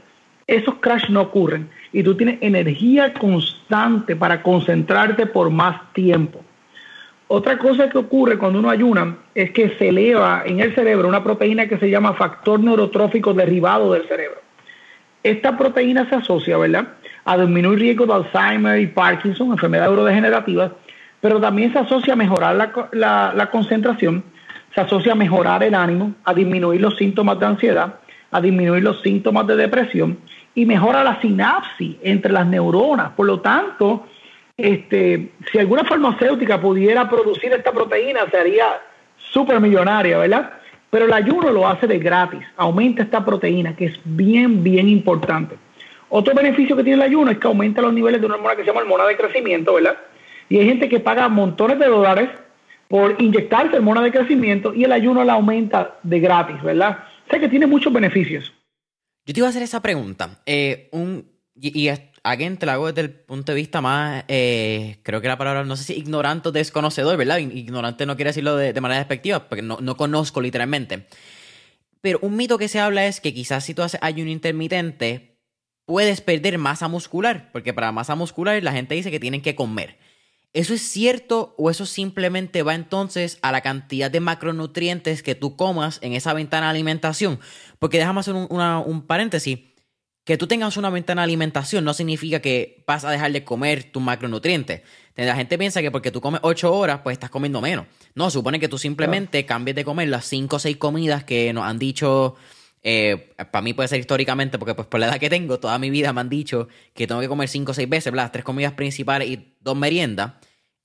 [0.46, 6.40] esos crash no ocurren y tú tienes energía constante para concentrarte por más tiempo.
[7.28, 11.24] Otra cosa que ocurre cuando uno ayuna es que se eleva en el cerebro una
[11.24, 14.40] proteína que se llama factor neurotrófico derivado del cerebro.
[15.24, 16.86] Esta proteína se asocia, ¿verdad?,
[17.24, 20.70] a disminuir riesgo de Alzheimer y Parkinson, enfermedades neurodegenerativas,
[21.20, 22.54] pero también se asocia a mejorar
[22.92, 24.22] la, la concentración,
[24.76, 27.94] se asocia a mejorar el ánimo, a disminuir los síntomas de ansiedad,
[28.30, 30.18] a disminuir los síntomas de depresión
[30.54, 33.12] y mejora la sinapsis entre las neuronas.
[33.12, 34.06] Por lo tanto,
[34.54, 38.66] este, si alguna farmacéutica pudiera producir esta proteína, sería
[39.16, 40.50] súper millonaria, ¿verdad?
[40.90, 45.56] Pero el ayuno lo hace de gratis, aumenta esta proteína, que es bien, bien importante.
[46.10, 48.60] Otro beneficio que tiene el ayuno es que aumenta los niveles de una hormona que
[48.60, 49.96] se llama hormona de crecimiento, ¿verdad?
[50.50, 52.28] Y hay gente que paga montones de dólares
[52.88, 56.98] por inyectarse hormona de crecimiento y el ayuno la aumenta de gratis, ¿verdad?
[57.30, 58.52] Sea que tiene muchos beneficios.
[59.24, 60.40] Yo te iba a hacer esa pregunta.
[60.46, 61.26] Eh, un,
[61.60, 61.88] y,
[62.22, 65.64] alguien te la hago desde el punto de vista más, eh, creo que la palabra,
[65.64, 67.38] no sé si ignorante o desconocedor, ¿verdad?
[67.38, 71.06] Ignorante no quiere decirlo de, manera despectiva, porque no, no, conozco literalmente.
[72.00, 75.38] Pero un mito que se habla es que quizás si tú haces ayuno intermitente,
[75.86, 79.96] puedes perder masa muscular, porque para masa muscular la gente dice que tienen que comer.
[80.52, 85.54] ¿Eso es cierto o eso simplemente va entonces a la cantidad de macronutrientes que tú
[85.56, 87.40] comas en esa ventana de alimentación?
[87.78, 89.58] Porque déjame hacer un, un paréntesis
[90.26, 93.92] que tú tengas una ventana de alimentación no significa que vas a dejar de comer
[93.92, 94.82] tus macronutrientes.
[95.14, 97.86] La gente piensa que porque tú comes 8 horas, pues estás comiendo menos.
[98.16, 101.64] No, supone que tú simplemente cambies de comer las 5 o 6 comidas que nos
[101.64, 102.34] han dicho,
[102.88, 105.90] eh, para mí puede ser históricamente, porque pues por la edad que tengo, toda mi
[105.90, 108.30] vida me han dicho que tengo que comer 5 o 6 veces, ¿verdad?
[108.30, 110.34] Tres comidas principales y dos meriendas.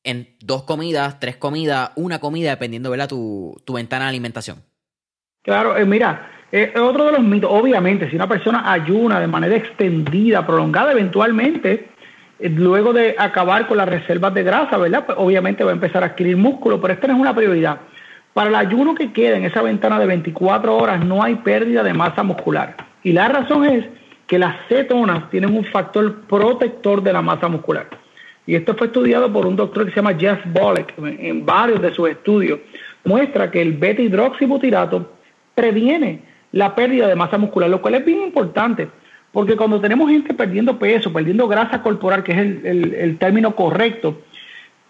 [0.03, 3.07] En dos comidas, tres comidas, una comida, dependiendo, ¿verdad?
[3.07, 4.63] Tu, tu ventana de alimentación.
[5.43, 9.55] Claro, eh, mira, eh, otro de los mitos, obviamente, si una persona ayuna de manera
[9.55, 11.89] extendida, prolongada, eventualmente,
[12.39, 15.05] eh, luego de acabar con las reservas de grasa, ¿verdad?
[15.05, 17.81] Pues obviamente va a empezar a adquirir músculo, pero esta no es una prioridad.
[18.33, 21.93] Para el ayuno que queda en esa ventana de 24 horas no hay pérdida de
[21.93, 22.77] masa muscular.
[23.03, 23.85] Y la razón es
[24.27, 27.87] que las cetonas tienen un factor protector de la masa muscular.
[28.47, 31.93] Y esto fue estudiado por un doctor que se llama Jeff Bolek en varios de
[31.93, 32.59] sus estudios.
[33.03, 35.11] Muestra que el beta hidroxibutirato
[35.53, 38.89] previene la pérdida de masa muscular, lo cual es bien importante,
[39.31, 44.21] porque cuando tenemos gente perdiendo peso, perdiendo grasa corporal, que es el, término correcto,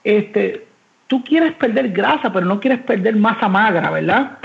[0.04, 0.66] este,
[1.12, 4.38] tú quieres perder grasa, pero no quieres perder masa magra, ¿verdad?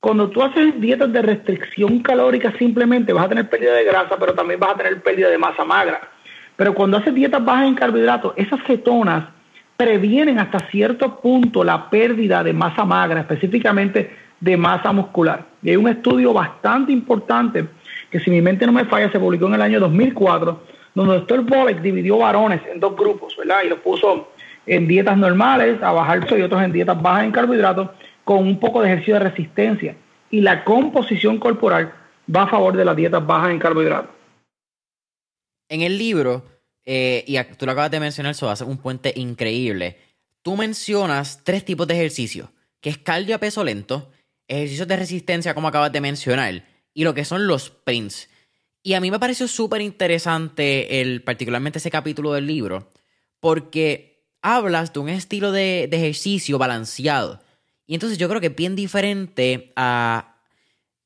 [0.00, 4.32] Cuando tú haces dietas de restricción calórica, simplemente vas a tener pérdida de grasa, pero
[4.32, 6.00] también vas a tener pérdida de masa magra.
[6.56, 9.26] Pero cuando haces dietas bajas en carbohidratos, esas cetonas
[9.76, 15.44] previenen hasta cierto punto la pérdida de masa magra, específicamente de masa muscular.
[15.62, 17.66] Y hay un estudio bastante importante
[18.10, 20.62] que si mi mente no me falla se publicó en el año 2004,
[20.94, 23.64] donde el doctor Bolek dividió varones en dos grupos, ¿verdad?
[23.66, 24.30] Y los puso
[24.66, 27.90] en dietas normales, a bajar y otros en dietas bajas en carbohidratos,
[28.24, 29.96] con un poco de ejercicio de resistencia.
[30.30, 31.92] Y la composición corporal
[32.34, 34.10] va a favor de las dietas bajas en carbohidratos.
[35.68, 36.44] En el libro,
[36.84, 39.98] eh, y tú lo acabas de mencionar, eso hace un puente increíble.
[40.42, 42.48] Tú mencionas tres tipos de ejercicios,
[42.80, 44.10] que es cardio a peso lento,
[44.46, 48.28] ejercicios de resistencia, como acabas de mencionar, y lo que son los sprints.
[48.82, 52.90] Y a mí me pareció súper interesante, particularmente ese capítulo del libro,
[53.40, 54.13] porque
[54.44, 57.40] hablas de un estilo de, de ejercicio balanceado.
[57.86, 60.36] Y entonces yo creo que es bien diferente a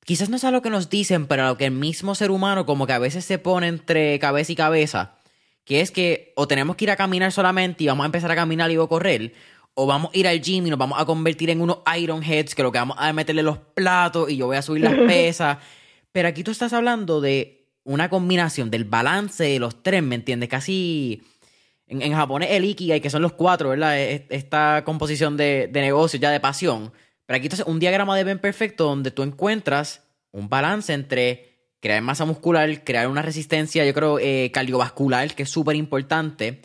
[0.05, 2.31] quizás no es a lo que nos dicen, pero a lo que el mismo ser
[2.31, 5.19] humano como que a veces se pone entre cabeza y cabeza,
[5.65, 8.35] que es que o tenemos que ir a caminar solamente y vamos a empezar a
[8.35, 9.35] caminar y a correr,
[9.75, 12.55] o vamos a ir al gym y nos vamos a convertir en unos Iron Heads,
[12.55, 15.59] que lo que vamos a meterle los platos y yo voy a subir las pesas.
[16.11, 20.49] Pero aquí tú estás hablando de una combinación del balance de los tres, ¿me entiendes?
[20.49, 21.23] Casi
[21.89, 23.99] en, en japonés el ikigai, que son los cuatro, ¿verdad?
[23.99, 26.93] Esta composición de, de negocio ya de pasión.
[27.27, 31.49] Pero aquí entonces un diagrama de Ben perfecto donde tú encuentras un balance entre
[31.81, 36.61] crear masa muscular, crear una resistencia, yo creo, eh, cardiovascular, que es súper importante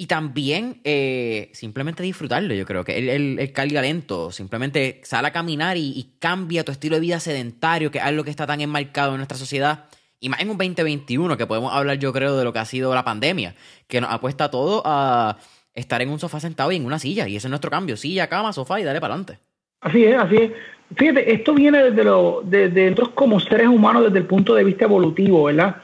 [0.00, 5.32] y también eh, simplemente disfrutarlo, yo creo que el, el, el lento, simplemente sale a
[5.32, 9.10] caminar y, cambia tu estilo de vida sedentario, que es algo que está tan enmarcado
[9.10, 9.86] en nuestra sociedad.
[10.20, 12.94] Y más en un 2021, que podemos hablar, yo creo, de lo que ha sido
[12.94, 13.54] la pandemia,
[13.86, 15.36] que nos apuesta todo a
[15.74, 17.28] estar en un sofá sentado y en una silla.
[17.28, 19.38] Y ese es nuestro cambio, silla, cama, sofá y dale para adelante.
[19.80, 20.50] Así es, así es.
[20.96, 24.86] fíjate, esto viene desde, lo, desde nosotros como seres humanos desde el punto de vista
[24.86, 25.76] evolutivo, ¿verdad?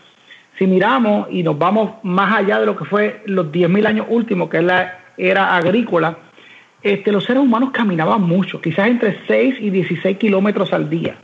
[0.58, 4.48] Si miramos y nos vamos más allá de lo que fue los 10.000 años últimos,
[4.48, 6.18] que es la era agrícola,
[6.82, 11.16] este, los seres humanos caminaban mucho, quizás entre 6 y 16 kilómetros al día.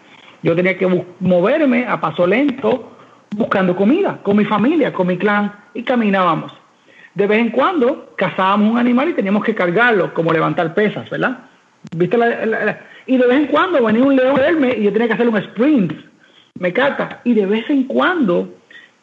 [0.43, 2.97] Yo tenía que moverme a paso lento
[3.35, 6.53] buscando comida con mi familia, con mi clan y caminábamos.
[7.15, 11.39] De vez en cuando cazábamos un animal y teníamos que cargarlo, como levantar pesas, ¿verdad?
[11.97, 12.17] ¿Viste
[13.07, 15.29] y de vez en cuando venía un león a verme y yo tenía que hacer
[15.29, 15.93] un sprint,
[16.59, 17.21] me cata.
[17.25, 18.55] Y de vez en cuando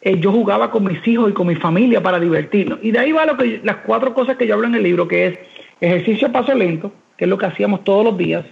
[0.01, 2.79] eh, yo jugaba con mis hijos y con mi familia para divertirnos.
[2.81, 5.07] Y de ahí va lo que, las cuatro cosas que yo hablo en el libro,
[5.07, 5.39] que es
[5.81, 8.45] ejercicio a paso lento, que es lo que hacíamos todos los días,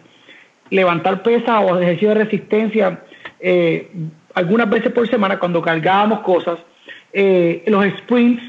[0.70, 3.04] levantar pesas o ejercicio de resistencia
[3.40, 3.90] eh,
[4.36, 6.60] algunas veces por semana cuando cargábamos cosas,
[7.12, 8.44] eh, los sprints,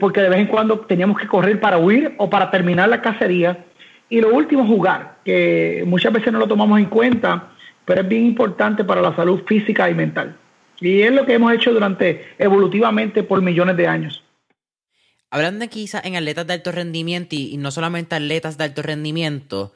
[0.00, 3.66] porque de vez en cuando teníamos que correr para huir o para terminar la cacería.
[4.08, 7.50] Y lo último, jugar, que muchas veces no lo tomamos en cuenta,
[7.84, 10.36] pero es bien importante para la salud física y mental.
[10.80, 14.22] Y es lo que hemos hecho durante evolutivamente por millones de años.
[15.30, 19.72] Hablando quizá en atletas de alto rendimiento y, no solamente atletas de alto rendimiento,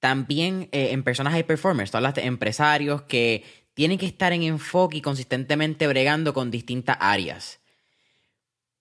[0.00, 3.44] también eh, en personas high performers, todas las empresarios que
[3.76, 7.60] tienen que estar en enfoque y consistentemente bregando con distintas áreas.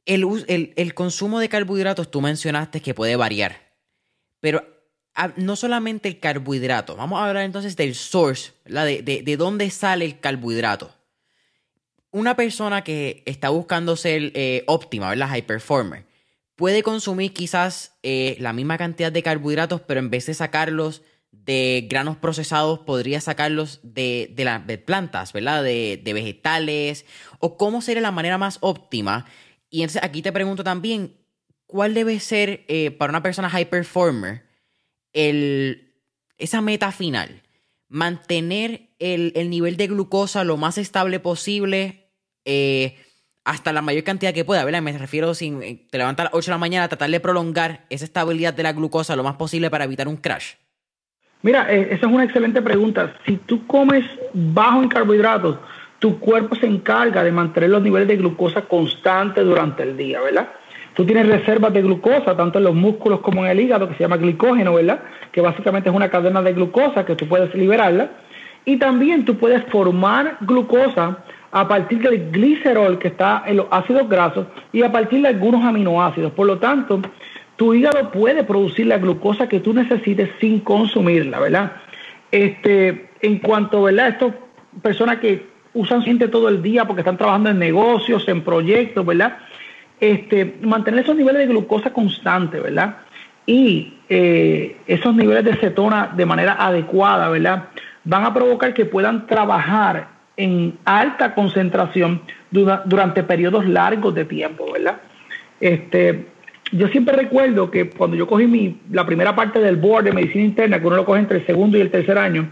[0.06, 3.74] El, el, consumo de carbohidratos tú mencionaste que puede variar,
[4.40, 4.64] pero
[5.14, 10.06] ah, no solamente el carbohidrato, vamos a hablar entonces del source, de, de dónde sale
[10.06, 10.96] el carbohidrato
[12.16, 15.28] una persona que está buscando ser eh, óptima, ¿verdad?
[15.28, 16.06] High performer,
[16.56, 21.02] puede consumir quizás eh, la misma cantidad de carbohidratos, pero en vez de sacarlos
[21.46, 25.64] de granos procesados, podría sacarlos de, de, plantas, ¿verdad?
[25.64, 27.06] De, vegetales.
[27.40, 29.26] ¿O cómo sería la manera más óptima?
[29.70, 31.18] Y entonces aquí te pregunto también,
[31.68, 34.44] ¿cuál debe ser eh, para una persona high performer
[35.14, 35.94] el,
[36.38, 37.44] esa meta final?
[37.88, 42.10] Mantener el, el nivel de glucosa lo más estable posible
[42.46, 42.98] eh,
[43.44, 44.82] hasta la mayor cantidad que pueda, ¿verdad?
[44.82, 47.86] Me refiero sin eh, te levantas a las 8 de la mañana, tratar de prolongar
[47.92, 50.56] esa estabilidad de la glucosa lo más posible para evitar un crash.
[51.46, 53.14] Mira, eh, esa es una excelente pregunta.
[53.24, 54.04] Si tú comes
[54.34, 55.60] bajo en carbohidratos,
[56.00, 60.50] tu cuerpo se encarga de mantener los niveles de glucosa constantes durante el día, ¿verdad?
[60.96, 64.00] Tú tienes reservas de glucosa, tanto en los músculos como en el hígado, que se
[64.00, 65.02] llama glicógeno, ¿verdad?
[65.32, 68.10] Que básicamente es una cadena de glucosa que tú puedes liberarla.
[68.66, 71.20] Y también tú puedes formar glucosa
[71.52, 75.64] a partir del glicerol que está en los ácidos grasos y a partir de algunos
[75.64, 76.32] aminoácidos.
[76.32, 77.02] Por lo tanto,
[77.56, 81.74] tu hígado puede producir la glucosa que tú necesites sin consumirla, ¿verdad?
[82.32, 84.10] Este, en cuanto, ¿verdad?
[84.10, 84.34] Estas
[84.82, 89.38] personas que usan siente todo el día porque están trabajando en negocios, en proyectos, ¿verdad?
[90.00, 92.98] Este, mantener esos niveles de glucosa constante, ¿verdad?
[93.46, 97.70] Y eh, esos niveles de cetona de manera adecuada, ¿verdad?
[98.04, 104.98] Van a provocar que puedan trabajar en alta concentración durante periodos largos de tiempo, ¿verdad?
[105.60, 106.28] Este,
[106.72, 110.44] yo siempre recuerdo que cuando yo cogí mi, la primera parte del board de medicina
[110.44, 112.50] interna, que uno lo coge entre el segundo y el tercer año,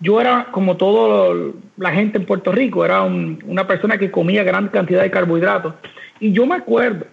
[0.00, 4.68] yo era como toda la gente en Puerto Rico, era una persona que comía gran
[4.68, 5.74] cantidad de carbohidratos.
[6.20, 7.06] Y yo me acuerdo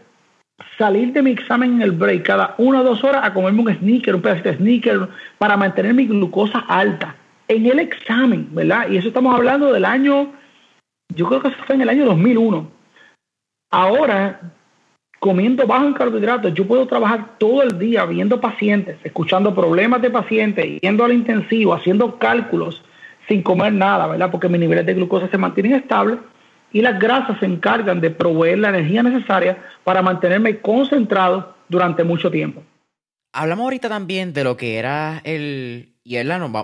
[0.78, 3.74] salir de mi examen en el break cada una o dos horas a comerme un
[3.76, 7.16] sneaker, un pedacito de sneaker, para mantener mi glucosa alta
[7.48, 8.90] en el examen, ¿verdad?
[8.90, 10.34] Y eso estamos hablando del año,
[11.14, 12.70] yo creo que eso fue en el año 2001.
[13.72, 14.40] Ahora,
[15.24, 20.10] comiendo bajo en carbohidratos, yo puedo trabajar todo el día viendo pacientes, escuchando problemas de
[20.10, 22.84] pacientes, yendo al intensivo, haciendo cálculos
[23.30, 24.30] sin comer nada, ¿verdad?
[24.30, 26.20] Porque mis niveles de glucosa se mantienen estables
[26.74, 32.30] y las grasas se encargan de proveer la energía necesaria para mantenerme concentrado durante mucho
[32.30, 32.62] tiempo.
[33.32, 36.18] Hablamos ahorita también de lo que era el, y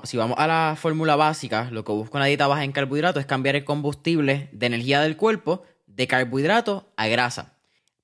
[0.04, 3.26] si vamos a la fórmula básica, lo que busca una dieta baja en carbohidratos es
[3.26, 7.59] cambiar el combustible de energía del cuerpo de carbohidrato a grasa.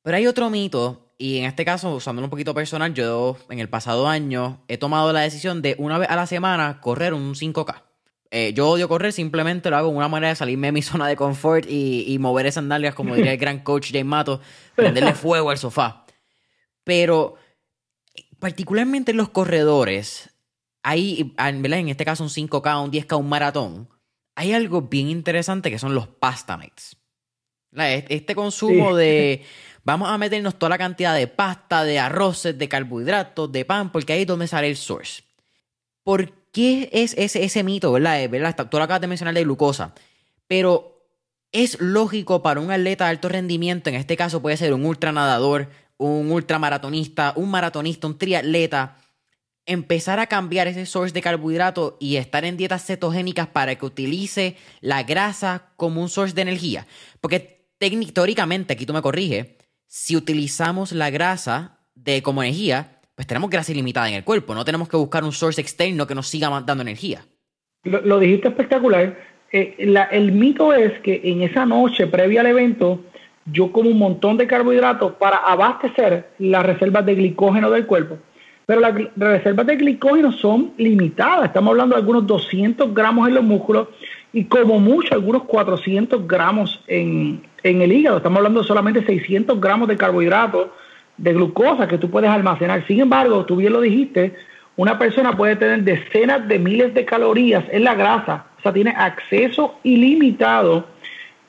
[0.05, 3.69] Pero hay otro mito, y en este caso, usándolo un poquito personal, yo en el
[3.69, 7.81] pasado año he tomado la decisión de una vez a la semana correr un 5K.
[8.29, 11.07] Eh, yo odio correr, simplemente lo hago como una manera de salirme de mi zona
[11.07, 14.41] de confort y, y mover esas sandalias, como diría el gran coach James Mato,
[14.75, 16.05] prenderle fuego al sofá.
[16.83, 17.37] Pero
[18.37, 20.35] particularmente los corredores,
[20.83, 23.89] hay, en este caso un 5K, un 10K, un maratón,
[24.35, 26.95] hay algo bien interesante que son los pasta mates.
[27.75, 29.43] Este consumo de
[29.85, 34.11] vamos a meternos toda la cantidad de pasta, de arroces, de carbohidratos, de pan, porque
[34.11, 35.23] ahí es donde sale el source.
[36.03, 38.21] ¿Por qué es ese, mito, verdad?
[38.21, 38.29] Eh.
[38.69, 39.93] Tú lo acabas de mencionar de glucosa.
[40.47, 41.07] Pero
[41.51, 45.69] es lógico para un atleta de alto rendimiento, en este caso puede ser un ultranadador,
[45.97, 48.97] un ultramaratonista, un maratonista, un triatleta,
[49.65, 54.57] empezar a cambiar ese source de carbohidrato y estar en dietas cetogénicas para que utilice
[54.81, 56.85] la grasa como un source de energía?
[57.21, 57.69] Porque
[58.13, 59.47] teóricamente, aquí tú me corriges,
[59.87, 64.65] si utilizamos la grasa de como energía, pues tenemos grasa ilimitada en el cuerpo, no
[64.65, 67.25] tenemos que buscar un source externo que nos siga dando energía.
[67.83, 69.17] Lo, dijiste espectacular.
[69.51, 69.75] Eh,
[70.11, 73.01] el mito es que en esa noche previa al evento,
[73.45, 78.17] yo como un montón de carbohidratos para abastecer las reservas de glicógeno del cuerpo.
[78.65, 81.45] Pero las reservas de glicógeno son limitadas.
[81.45, 83.89] Estamos hablando de algunos 200 gramos en los músculos
[84.33, 88.17] y como mucho algunos 400 gramos en, en el hígado.
[88.17, 90.67] Estamos hablando de solamente 600 gramos de carbohidratos,
[91.17, 92.85] de glucosa que tú puedes almacenar.
[92.85, 94.35] Sin embargo, tú bien lo dijiste,
[94.75, 98.45] una persona puede tener decenas de miles de calorías en la grasa.
[98.59, 100.85] O sea, tiene acceso ilimitado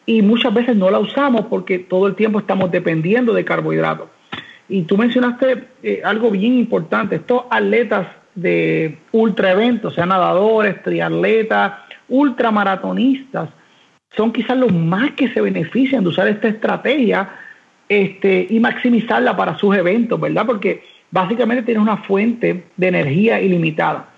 [0.07, 4.09] y muchas veces no la usamos porque todo el tiempo estamos dependiendo de carbohidratos.
[4.71, 11.75] Y tú mencionaste eh, algo bien importante, estos atletas de ultra eventos, sean nadadores, triatletas,
[12.09, 13.51] ultramaratonistas,
[14.17, 17.29] son quizás los más que se benefician de usar esta estrategia
[17.89, 20.47] este, y maximizarla para sus eventos, ¿verdad?
[20.47, 24.09] Porque básicamente tienes una fuente de energía ilimitada.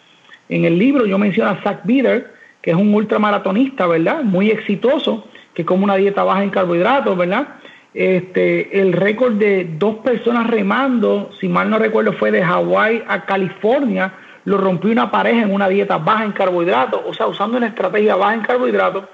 [0.48, 2.32] En el libro yo menciono a Zach Bieder,
[2.62, 4.22] que es un ultramaratonista, ¿verdad?
[4.22, 7.48] Muy exitoso, que come una dieta baja en carbohidratos, ¿verdad?
[7.92, 13.24] Este, el récord de dos personas remando, si mal no recuerdo, fue de Hawái a
[13.24, 14.12] California,
[14.44, 18.16] lo rompió una pareja en una dieta baja en carbohidratos, o sea, usando una estrategia
[18.16, 19.04] baja en carbohidratos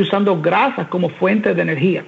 [0.00, 2.04] usando grasas como fuente de energía.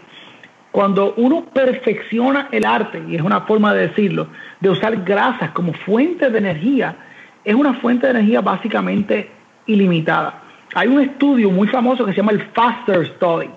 [0.71, 4.29] Cuando uno perfecciona el arte, y es una forma de decirlo,
[4.61, 6.97] de usar grasas como fuente de energía,
[7.45, 9.31] es una fuente de energía básicamente
[9.67, 10.43] ilimitada.
[10.75, 13.51] Hay un estudio muy famoso que se llama el Faster Study,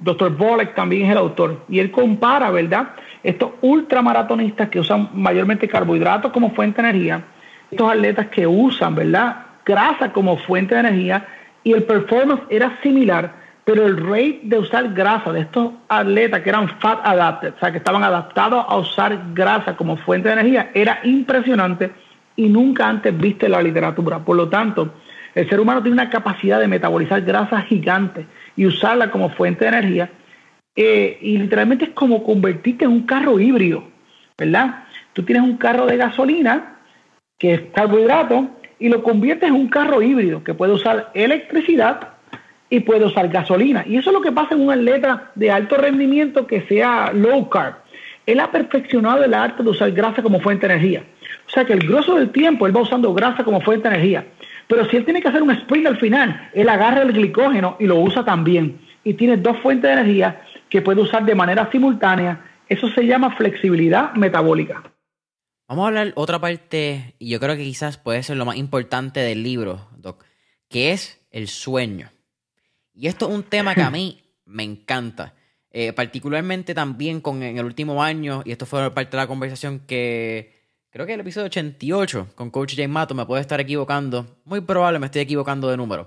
[0.00, 0.36] Dr.
[0.36, 2.88] Bolek también es el autor, y él compara, ¿verdad?
[3.22, 7.24] Estos ultramaratonistas que usan mayormente carbohidratos como fuente de energía,
[7.70, 9.36] estos atletas que usan, ¿verdad?
[9.64, 11.26] Grasa como fuente de energía,
[11.64, 13.34] y el performance era similar,
[13.64, 17.72] pero el rate de usar grasa de estos atletas que eran fat adapted, o sea,
[17.72, 21.90] que estaban adaptados a usar grasa como fuente de energía, era impresionante
[22.36, 24.18] y nunca antes viste la literatura.
[24.18, 24.94] Por lo tanto,
[25.34, 29.68] el ser humano tiene una capacidad de metabolizar grasa gigante y usarla como fuente de
[29.68, 30.10] energía.
[30.76, 33.84] Eh, y literalmente es como convertirte en un carro híbrido,
[34.36, 34.84] ¿verdad?
[35.12, 36.78] Tú tienes un carro de gasolina,
[37.38, 42.14] que es carbohidrato, y lo conviertes en un carro híbrido que puede usar electricidad
[42.70, 43.84] y puede usar gasolina.
[43.86, 47.48] Y eso es lo que pasa en un atleta de alto rendimiento que sea low
[47.48, 47.76] carb.
[48.26, 51.04] Él ha perfeccionado el arte de usar grasa como fuente de energía.
[51.46, 54.24] O sea que el grosso del tiempo él va usando grasa como fuente de energía.
[54.66, 57.86] Pero si él tiene que hacer un sprint al final, él agarra el glicógeno y
[57.86, 58.78] lo usa también.
[59.04, 62.40] Y tiene dos fuentes de energía que puede usar de manera simultánea.
[62.68, 64.82] Eso se llama flexibilidad metabólica.
[65.66, 69.20] Vamos a hablar otra parte, y yo creo que quizás puede ser lo más importante
[69.20, 70.24] del libro, Doc,
[70.68, 72.12] que es el sueño.
[72.92, 75.34] Y esto es un tema que a mí me encanta.
[75.70, 79.80] Eh, particularmente también con en el último año, y esto fue parte de la conversación
[79.80, 80.52] que
[80.90, 84.38] creo que el episodio 88 con Coach James Mato me puede estar equivocando.
[84.44, 86.06] Muy probable me estoy equivocando de número.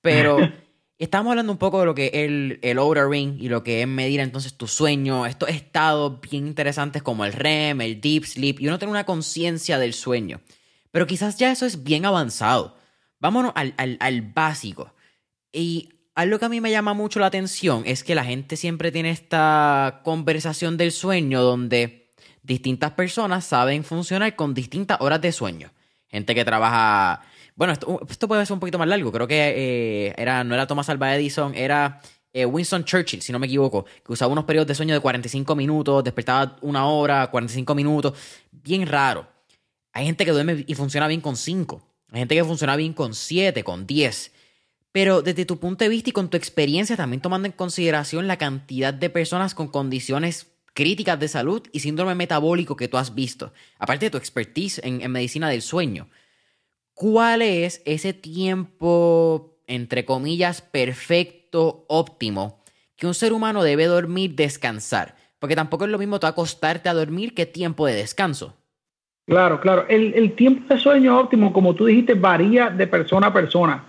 [0.00, 0.38] Pero
[0.98, 3.82] estamos hablando un poco de lo que es el, el Outer Ring y lo que
[3.82, 8.60] es medir entonces tu sueño, estos estados bien interesantes como el REM, el Deep Sleep,
[8.60, 10.40] y uno tiene una conciencia del sueño.
[10.90, 12.76] Pero quizás ya eso es bien avanzado.
[13.18, 14.94] Vámonos al, al, al básico.
[15.52, 18.92] Y algo que a mí me llama mucho la atención es que la gente siempre
[18.92, 25.72] tiene esta conversación del sueño donde distintas personas saben funcionar con distintas horas de sueño.
[26.08, 27.22] Gente que trabaja.
[27.56, 29.12] Bueno, esto, puede ser un poquito más largo.
[29.12, 29.54] Creo que
[30.08, 32.00] eh, era, no era Thomas Alva Edison, era
[32.32, 35.54] eh, Winston Churchill, si no me equivoco, que usaba unos periodos de sueño de 45
[35.54, 38.14] minutos, despertaba una hora, 45 minutos.
[38.50, 39.26] Bien raro.
[39.92, 41.80] Hay gente que duerme y funciona bien con 5.
[42.10, 44.32] Hay gente que funciona bien con 7, con 10.
[44.90, 48.38] Pero desde tu punto de vista y con tu experiencia, también tomando en consideración la
[48.38, 53.52] cantidad de personas con condiciones críticas de salud y síndrome metabólico que tú has visto,
[53.78, 56.08] aparte de tu expertise en, medicina del sueño.
[56.94, 62.62] ¿Cuál es ese tiempo, entre comillas, perfecto, óptimo,
[62.96, 65.16] que un ser humano debe dormir, descansar?
[65.38, 68.56] Porque tampoco es lo mismo tú acostarte a dormir que tiempo de descanso.
[69.26, 69.86] Claro, claro.
[69.88, 73.84] El, el, tiempo de sueño óptimo, como tú dijiste, varía de persona a persona.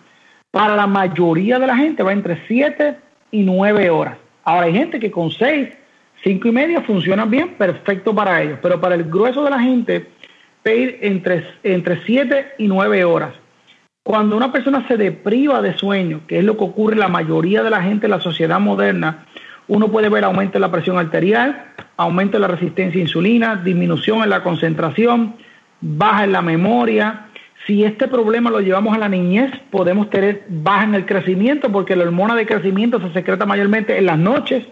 [0.52, 2.98] Para la mayoría de la gente va entre 7
[3.32, 4.18] y 9 horas.
[4.44, 5.70] Ahora hay gente que con 6
[6.26, 10.08] Cinco y media funcionan bien, perfecto para ellos, pero para el grueso de la gente,
[10.66, 13.36] pedir entre, entre siete y nueve horas.
[14.04, 17.70] Cuando una persona se depriva de sueño, que es lo que ocurre la mayoría de
[17.70, 19.28] la gente en la sociedad moderna,
[19.68, 24.24] uno puede ver aumento en la presión arterial, aumento en la resistencia a insulina, disminución
[24.24, 25.36] en la concentración,
[25.82, 27.28] baja en la memoria.
[27.68, 31.96] Si este problema lo llevamos a la niñez, podemos tener baja en el crecimiento porque
[31.96, 34.66] la hormona de crecimiento se secreta mayormente en las noches.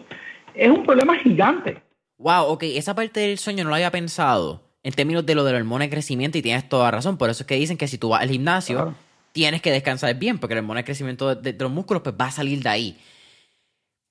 [0.56, 1.84] Es un problema gigante.
[2.18, 5.54] Wow, ok, esa parte del sueño no lo había pensado en términos de lo de
[5.54, 7.18] la hormona de crecimiento y tienes toda razón.
[7.18, 8.96] Por eso es que dicen que si tú vas al gimnasio,
[9.32, 12.32] tienes que descansar bien porque la hormona de crecimiento de, los músculos pues va a
[12.32, 12.98] salir de ahí.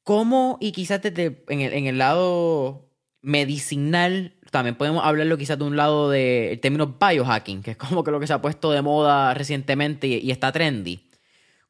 [0.03, 2.89] ¿Cómo, y quizás desde en el, en el lado
[3.23, 8.11] medicinal, también podemos hablarlo quizás de un lado del término biohacking, que es como que
[8.11, 11.09] lo que se ha puesto de moda recientemente y, está trendy.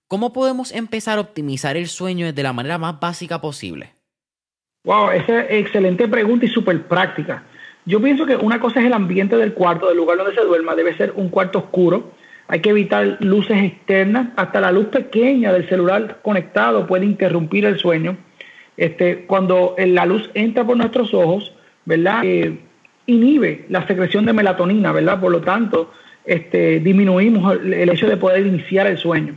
[0.09, 3.95] ¿Cómo podemos empezar a optimizar el sueño de la manera más básica posible?
[4.85, 7.45] Wow, esa es excelente pregunta y súper práctica.
[7.85, 10.75] Yo pienso que una cosa es el ambiente del cuarto, del lugar donde se duerma,
[10.75, 12.13] debe ser un cuarto oscuro.
[12.47, 17.79] Hay que evitar luces externas, hasta la luz pequeña del celular conectado puede interrumpir el
[17.79, 18.17] sueño.
[18.77, 21.55] Este, cuando la luz entra por nuestros ojos,
[21.85, 22.23] ¿verdad?
[22.25, 22.59] Eh,
[23.07, 25.21] inhibe la secreción de melatonina, ¿verdad?
[25.21, 25.93] Por lo tanto,
[26.25, 29.35] este, disminuimos el hecho de poder iniciar el sueño.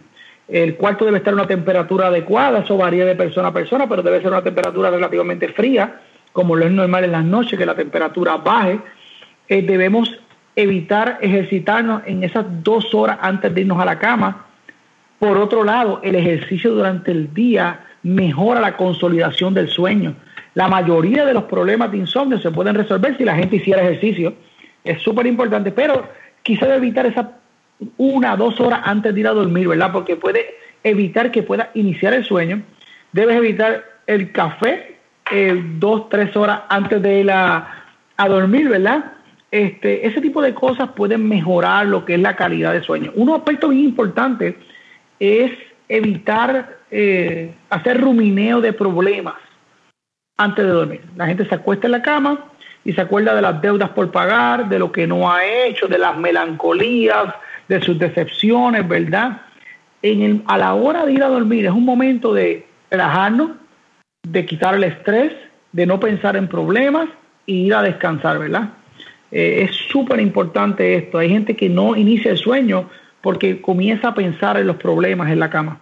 [0.47, 4.03] El cuarto debe estar a una temperatura adecuada, eso varía de persona a persona, pero
[4.03, 5.99] debe ser una temperatura relativamente fría
[6.35, 8.81] como lo es normal en las noches, que la temperatura baje,
[9.47, 10.19] eh, debemos
[10.57, 14.45] evitar ejercitarnos en esas dos horas antes de irnos a la cama.
[15.17, 20.13] Por otro lado, el ejercicio durante el día mejora la consolidación del sueño.
[20.55, 24.33] La mayoría de los problemas de insomnio se pueden resolver si la gente hiciera ejercicio.
[24.83, 26.05] Es súper importante, pero
[26.43, 27.27] quizás evitar esas
[27.95, 29.93] una, dos horas antes de ir a dormir, ¿verdad?
[29.93, 30.45] Porque puede
[30.83, 32.61] evitar que pueda iniciar el sueño.
[33.13, 34.94] Debes evitar el café
[35.31, 37.83] eh, dos, tres horas antes de ir a,
[38.17, 39.13] dormir, ¿verdad?
[39.51, 43.11] Este, ese tipo de cosas pueden mejorar lo que es la calidad de sueño.
[43.15, 44.57] Un aspecto bien importante
[45.19, 45.51] es
[45.87, 49.35] evitar eh, hacer rumineo de problemas
[50.37, 51.01] antes de dormir.
[51.15, 52.45] La gente se acuesta en la cama
[52.83, 55.97] y se acuerda de las deudas por pagar, de lo que no ha hecho, de
[55.97, 57.33] las melancolías,
[57.67, 59.41] de sus decepciones, ¿verdad?
[60.01, 63.51] En a la hora de ir a dormir es un momento de relajarnos,
[64.27, 65.33] de quitar el estrés,
[65.71, 67.09] de no pensar en problemas
[67.45, 68.73] y ir a descansar, ¿verdad?
[69.31, 71.17] Eh, es súper importante esto.
[71.17, 72.89] Hay gente que no inicia el sueño
[73.21, 75.81] porque comienza a pensar en los problemas en la cama.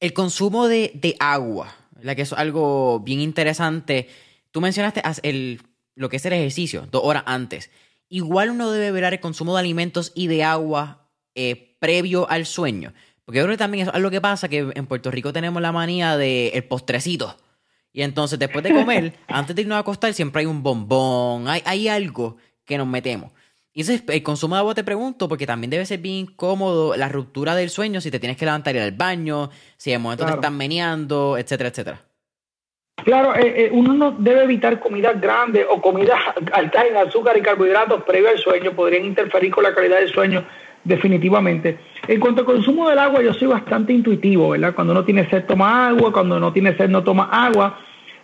[0.00, 4.08] El consumo de, agua, la que es algo bien interesante.
[4.50, 5.60] Tú mencionaste el,
[5.94, 7.70] lo que es el ejercicio, dos horas antes.
[8.08, 12.92] Igual uno debe ver el consumo de alimentos y de agua eh, previo al sueño.
[13.24, 15.72] Porque yo creo que también es algo que pasa, que en Puerto Rico tenemos la
[15.72, 17.36] manía del el postrecito.
[17.96, 21.62] Y entonces, después de comer, antes de irnos a acostar, siempre hay un bombón, hay,
[21.64, 22.36] hay algo
[22.66, 23.32] que nos metemos.
[23.72, 27.08] Y entonces, el consumo de agua te pregunto, porque también debe ser bien incómodo la
[27.08, 30.26] ruptura del sueño, si te tienes que levantar y ir al baño, si de momento
[30.26, 32.02] te están meneando, etcétera, etcétera.
[33.02, 36.20] Claro, eh, eh, uno no debe evitar comidas grandes o comidas
[36.52, 40.46] altas en azúcar y carbohidratos previo al sueño, podrían interferir con la calidad del sueño
[40.86, 41.78] definitivamente.
[42.06, 44.74] En cuanto al consumo del agua, yo soy bastante intuitivo, ¿verdad?
[44.74, 47.78] Cuando uno tiene sed, toma agua, cuando no tiene sed, no toma agua.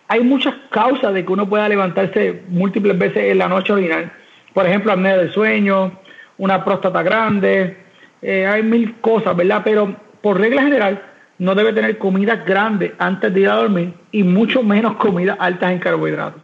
[0.09, 4.13] Hay muchas causas de que uno pueda levantarse múltiples veces en la noche orinar.
[4.55, 6.01] Por ejemplo, apnea del sueño,
[6.39, 7.77] una próstata grande,
[8.21, 9.63] eh, hay mil cosas, ¿verdad?
[9.65, 11.03] Pero por regla general,
[11.39, 15.73] no debe tener comida grande antes de ir a dormir y mucho menos comidas altas
[15.73, 16.43] en carbohidratos.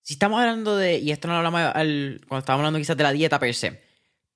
[0.00, 3.12] Si estamos hablando de, y esto no lo hablamos cuando estábamos hablando quizás de la
[3.12, 3.80] dieta per se,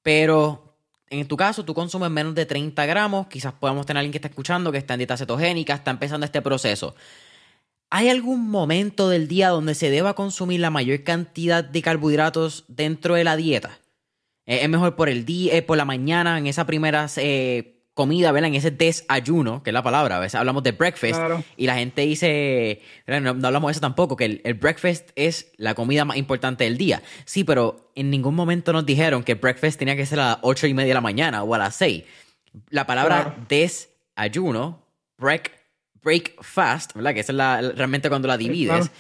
[0.03, 0.66] pero
[1.11, 4.29] en tu caso, tú consumes menos de 30 gramos, quizás podamos tener alguien que está
[4.29, 6.95] escuchando que está en dieta cetogénica, está empezando este proceso.
[7.91, 13.15] ¿Hay algún momento del día donde se deba consumir la mayor cantidad de carbohidratos dentro
[13.15, 13.79] de la dieta?
[14.45, 18.49] ¿Es mejor por el día, eh, por la mañana, en esa primera eh, comida, ¿verdad?
[18.49, 21.19] En ese desayuno, que es la palabra, a veces hablamos de breakfast
[21.57, 26.05] y la gente dice, no, hablamos de eso tampoco, que el, breakfast es la comida
[26.05, 27.03] más importante del día.
[27.25, 30.39] Sí, pero en ningún momento nos dijeron que el breakfast tenía que ser a las
[30.43, 32.05] ocho y media de la mañana o a las seis.
[32.69, 34.85] La palabra desayuno,
[35.17, 35.53] break,
[36.03, 37.15] break fast, ¿verdad?
[37.15, 38.91] Que esa es la, realmente cuando la divides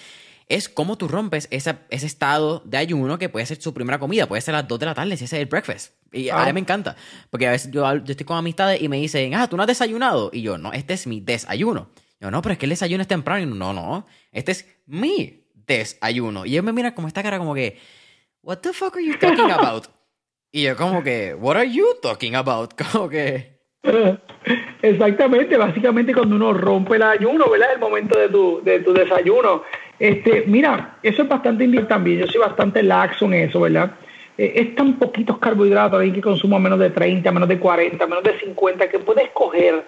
[0.48, 4.26] es cómo tú rompes ese, ese estado de ayuno que puede ser su primera comida,
[4.26, 5.94] puede ser a las 2 de la tarde si ese es el breakfast.
[6.12, 6.96] Y a mí me encanta,
[7.30, 9.66] porque a veces yo, yo, estoy con amistades y me dicen, ah, tú no has
[9.66, 10.30] desayunado.
[10.32, 11.88] Y yo, no, este es mi desayuno.
[12.20, 13.42] Yo, no, pero es que el desayuno es temprano.
[13.42, 16.46] Y no, no, este es mi desayuno.
[16.46, 17.78] Y ellos me miran como esta cara como que,
[18.42, 19.88] what the fuck are you talking about?
[20.52, 22.72] y yo como que, what are you talking about?
[22.92, 23.56] Como que...
[24.82, 27.74] Exactamente, básicamente cuando uno rompe el ayuno, ¿verdad?
[27.74, 29.62] El momento de tu, de tu desayuno.
[29.98, 32.20] Este, mira, eso es bastante importante también.
[32.20, 33.92] Yo soy bastante laxo en eso, ¿verdad?
[34.36, 38.22] Eh, es tan poquitos carbohidratos, alguien que consuma menos de 30, menos de 40, menos
[38.22, 39.84] de 50, que puede escoger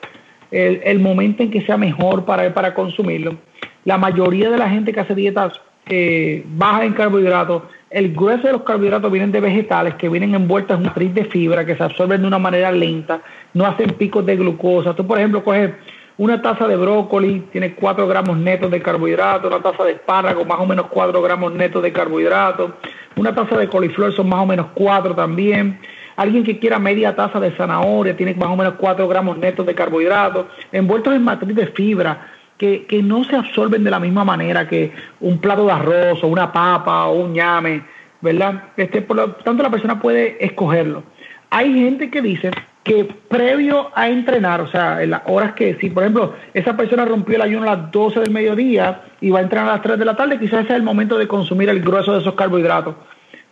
[0.50, 3.36] el, momento en que sea mejor para para consumirlo.
[3.84, 8.52] La mayoría de la gente que hace dietas eh, baja en carbohidratos el grueso de
[8.52, 11.82] los carbohidratos vienen de vegetales que vienen envueltos en una matriz de fibra que se
[11.82, 13.22] absorben de una manera lenta,
[13.54, 14.94] no hacen picos de glucosa.
[14.94, 15.70] Tú, por ejemplo, coges
[16.18, 20.58] una taza de brócoli, tiene 4 gramos netos de carbohidratos, una taza de espárrago, más
[20.58, 22.72] o menos 4 gramos netos de carbohidratos,
[23.16, 25.78] una taza de coliflor son más o menos 4 también.
[26.16, 29.76] Alguien que quiera media taza de zanahoria tiene más o menos 4 gramos netos de
[29.76, 34.68] carbohidratos, envueltos en matriz de fibra que, que no se absorben de la misma manera
[34.68, 37.84] que un plato de arroz o una papa o un ñame,
[38.20, 38.64] ¿verdad?
[38.76, 41.04] Este, por lo tanto, la persona puede escogerlo.
[41.50, 42.50] Hay gente que dice
[42.88, 47.04] que previo a entrenar, o sea, en las horas que, si por ejemplo esa persona
[47.04, 49.98] rompió el ayuno a las 12 del mediodía y va a entrenar a las 3
[49.98, 52.96] de la tarde, quizás ese es el momento de consumir el grueso de esos carbohidratos,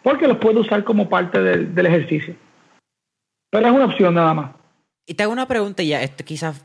[0.02, 2.34] porque los puede usar como parte del, del ejercicio.
[3.50, 4.50] Pero es una opción nada más.
[5.06, 6.64] Y te hago una pregunta ya, esto quizás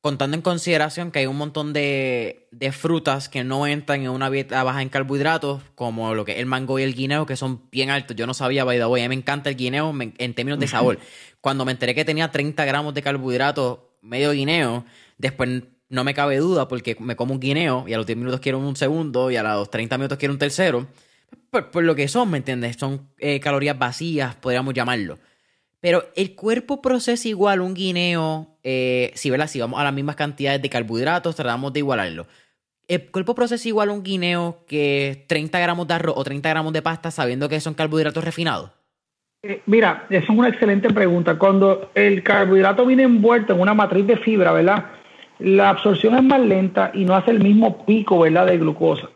[0.00, 4.62] contando en consideración que hay un montón de, frutas que no entran en una dieta
[4.64, 7.90] baja en carbohidratos, como lo que es el mango y el guineo, que son bien
[7.90, 8.16] altos.
[8.16, 10.68] Yo no sabía, by the way, a mí me encanta el guineo en términos de
[10.68, 10.98] sabor.
[11.40, 14.84] Cuando me enteré que tenía 30 gramos de carbohidratos, medio guineo,
[15.18, 18.40] después no me cabe duda porque me como un guineo y a los 10 minutos
[18.40, 20.86] quiero un segundo y a los 30 minutos quiero un tercero.
[21.50, 22.76] Por, lo que son, ¿me entiendes?
[22.76, 25.18] Son eh, calorías vacías, podríamos llamarlo.
[25.80, 29.48] Pero el cuerpo procesa igual un guineo, eh, si, ¿verdad?
[29.48, 32.26] si vamos a las mismas cantidades de carbohidratos, tratamos de igualarlo.
[32.86, 36.82] El cuerpo procesa igual un guineo que 30 gramos de arroz o 30 gramos de
[36.82, 38.70] pasta sabiendo que son carbohidratos refinados.
[39.42, 41.38] Eh, mira, es una excelente pregunta.
[41.38, 44.86] Cuando el carbohidrato viene envuelto en una matriz de fibra, ¿verdad?
[45.38, 48.46] La absorción es más lenta y no hace el mismo pico, ¿verdad?
[48.46, 49.08] De glucosa.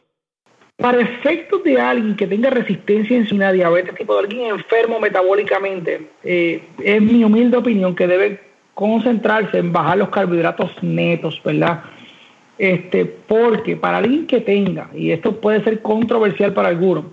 [0.77, 6.09] Para efectos de alguien que tenga resistencia a insulina, diabetes, tipo de alguien enfermo metabólicamente,
[6.25, 8.41] eh, es mi humilde opinión que debe
[8.73, 11.85] concentrarse en bajar los carbohidratos netos, ¿verdad?
[12.57, 17.05] Este, porque para alguien que tenga, y esto puede ser controversial para algunos,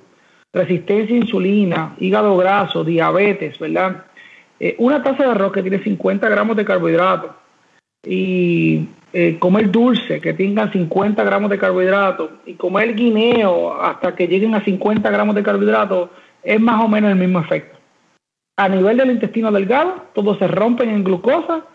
[0.53, 4.05] resistencia a insulina, hígado graso, diabetes, ¿verdad?
[4.59, 7.31] Eh, una taza de arroz que tiene 50 gramos de carbohidratos
[8.03, 14.27] y eh, comer dulce que tengan 50 gramos de carbohidratos y comer guineo hasta que
[14.27, 16.09] lleguen a 50 gramos de carbohidratos
[16.43, 17.77] es más o menos el mismo efecto.
[18.57, 21.65] A nivel del intestino delgado, todos se rompen en glucosa,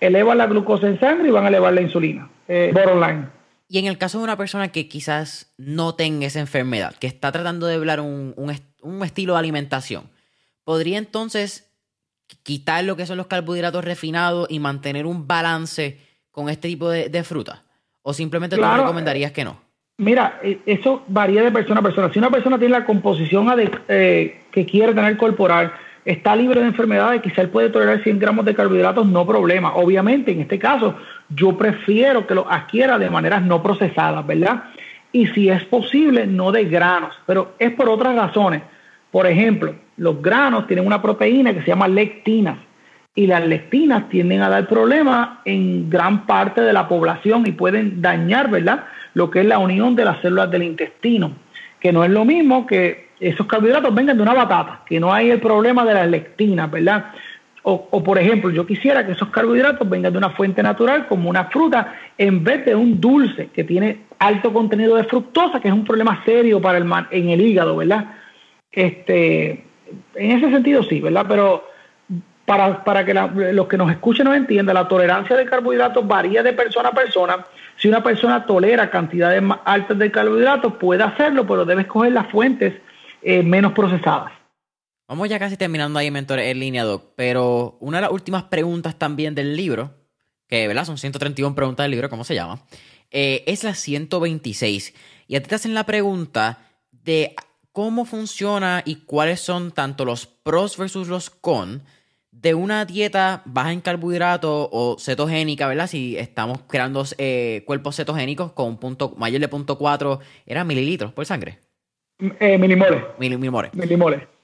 [0.00, 2.28] elevan la glucosa en sangre y van a elevar la insulina.
[2.48, 3.26] Eh, bottom
[3.68, 7.32] Y en el caso de una persona que quizás no tenga esa enfermedad, que está
[7.32, 10.08] tratando de hablar un, un estilo de alimentación,
[10.64, 11.66] ¿podría entonces
[12.42, 15.98] quitar lo que son los carbohidratos refinados y mantener un balance
[16.30, 17.62] con este tipo de, fruta?
[18.02, 19.58] ¿O simplemente tú recomendarías que no?
[19.98, 22.12] Mira, e, eso varía de persona a persona.
[22.12, 23.48] Si una persona tiene la composición
[23.88, 25.72] eh, que quiere tener corporal,
[26.04, 29.74] está libre de enfermedades, quizá él puede tolerar 100 gramos de carbohidratos, no problema.
[29.74, 30.94] Obviamente, en este caso,
[31.28, 34.64] yo prefiero que lo adquiera de maneras no procesadas, ¿verdad?
[35.12, 38.62] Y si es posible, no de granos, pero es por otras razones.
[39.10, 42.58] Por ejemplo, los granos tienen una proteína que se llama lectina
[43.14, 48.02] y las lectinas tienden a dar problemas en gran parte de la población y pueden
[48.02, 48.84] dañar, ¿verdad?
[49.14, 51.32] Lo que es la unión de las células del intestino,
[51.80, 55.30] que no es lo mismo que esos carbohidratos vengan de una batata, que no hay
[55.30, 57.06] el problema de las lectinas, ¿verdad?
[57.68, 61.46] O, por ejemplo, yo quisiera que esos carbohidratos vengan de una fuente natural como una
[61.46, 65.84] fruta en vez de un dulce que tiene alto contenido de fructosa, que es un
[65.84, 68.04] problema serio para el en el hígado, ¿verdad?
[68.70, 69.64] Este,
[70.14, 71.26] en ese sentido sí, ¿verdad?
[71.28, 71.68] Pero
[72.44, 76.52] para, para que los que nos escuchen nos entiendan, la tolerancia de carbohidratos varía de
[76.52, 77.46] persona a persona.
[77.78, 82.28] Si una persona tolera cantidades más altas de carbohidratos, puede hacerlo, pero debe escoger las
[82.28, 82.74] fuentes
[83.22, 84.35] eh, menos procesadas.
[85.08, 87.12] Vamos ya casi terminando ahí, mentor, en línea, Doc.
[87.14, 89.94] Pero una de las últimas preguntas también del libro,
[90.48, 90.84] que ¿verdad?
[90.84, 92.64] son 131 preguntas del libro, ¿cómo se llama?
[93.10, 94.94] Eh, es la 126.
[95.28, 96.58] Y a ti te hacen la pregunta
[96.90, 97.34] de
[97.72, 101.82] cómo funciona y cuáles son tanto los pros versus los cons
[102.32, 105.86] de una dieta baja en carbohidratos o cetogénica, ¿verdad?
[105.86, 111.12] Si estamos creando eh, cuerpos cetogénicos con un punto mayor de punto 4, ¿era mililitros
[111.12, 111.60] por sangre?
[112.18, 113.04] Eh, milimoles.
[113.18, 113.72] milimoles.
[113.74, 114.35] Milimoles.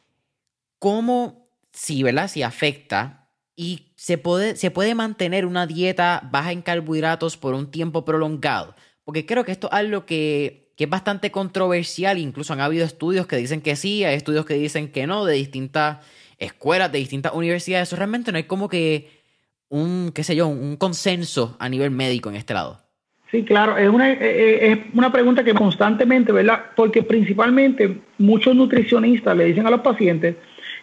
[0.83, 2.27] ¿Cómo, si, ¿verdad?
[2.27, 7.71] Si afecta y se puede, se puede mantener una dieta baja en carbohidratos por un
[7.71, 8.75] tiempo prolongado?
[9.05, 12.19] Porque creo que esto es algo que, que es bastante controversial.
[12.19, 15.35] Incluso han habido estudios que dicen que sí, hay estudios que dicen que no, de
[15.35, 15.99] distintas
[16.39, 19.09] escuelas, de distintas universidades, eso realmente no hay como que
[19.69, 22.81] un, qué sé yo, un consenso a nivel médico en este lado.
[23.31, 26.65] Sí, claro, es una, eh, eh, es una pregunta que constantemente, ¿verdad?
[26.75, 30.35] Porque principalmente muchos nutricionistas le dicen a los pacientes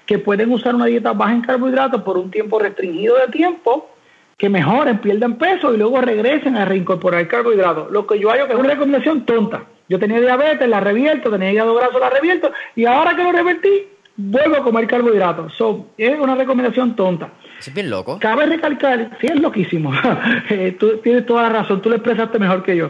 [0.10, 3.92] que pueden usar una dieta baja en carbohidratos por un tiempo restringido de tiempo,
[4.36, 7.92] que mejoren, pierdan peso y luego regresen a reincorporar carbohidratos.
[7.92, 11.52] Lo que yo hago que es una recomendación tonta, Yo tenía diabetes, la revierto, tenía
[11.52, 15.54] hígado graso, la revierto, y ahora que lo revertí, vuelvo a comer carbohidratos.
[15.54, 17.30] So, es una recomendación tonta.
[17.60, 18.18] Es bien loco.
[18.20, 19.92] Cabe recalcar, sí es loquísimo,
[20.50, 22.90] eh, tú tienes toda la razón, tú lo expresaste mejor que yo,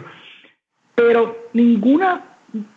[0.94, 2.24] pero ninguna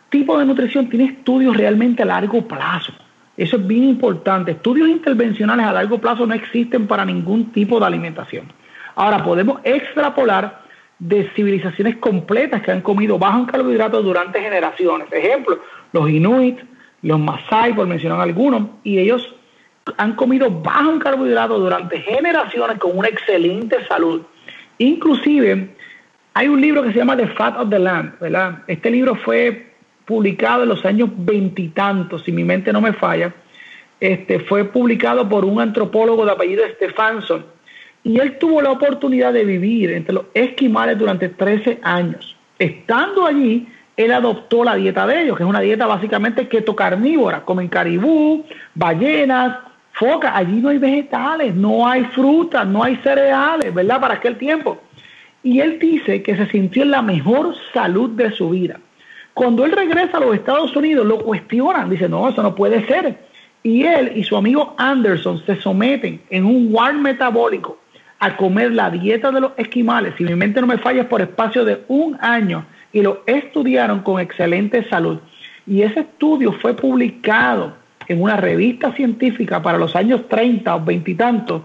[0.10, 2.92] tipo de nutrición tiene estudios realmente a largo plazo.
[3.36, 4.52] Eso es bien importante.
[4.52, 8.52] Estudios intervencionales a largo plazo no existen para ningún tipo de alimentación.
[8.96, 10.62] Ahora, podemos extrapolar
[11.00, 15.08] de civilizaciones completas que han comido bajo en carbohidratos durante generaciones.
[15.12, 15.60] Ejemplo,
[15.92, 16.60] los Inuit,
[17.02, 19.36] los Masai, por mencionar algunos, y ellos
[19.98, 24.22] han comido bajo en carbohidratos durante generaciones con una excelente salud.
[24.78, 25.76] Inclusive,
[26.36, 28.60] hay un libro que se llama The Fat of the Land, ¿verdad?
[28.68, 29.73] Este libro fue
[30.06, 33.34] publicado en los años veintitantos, si mi mente no me falla,
[34.00, 37.46] este, fue publicado por un antropólogo de apellido Stefanson,
[38.04, 42.36] y él tuvo la oportunidad de vivir entre los esquimales durante 13 años.
[42.60, 47.46] Estando allí, él adoptó la dieta de ellos, que es una dieta básicamente keto carnívora,
[47.46, 48.44] comen caribú,
[48.76, 49.58] ballenas,
[49.94, 54.02] focas, allí no hay vegetales, no hay frutas, no hay cereales, ¿verdad?
[54.02, 54.82] Para aquel tiempo.
[55.44, 58.80] Y él dice que se sintió en la mejor salud de su vida.
[59.34, 63.18] Cuando él regresa a los Estados Unidos, lo cuestionan, dice, no, eso no puede ser.
[63.64, 67.80] Y él y su amigo Anderson se someten en un war metabólico
[68.20, 71.66] a comer la dieta de los esquimales, si mi mente no me falla, por espacio
[71.66, 75.20] de un año y lo estudiaron con excelente salud.
[75.66, 77.74] Y ese estudio fue publicado
[78.08, 81.62] en una revista científica para los años 30 o 20 y tantos,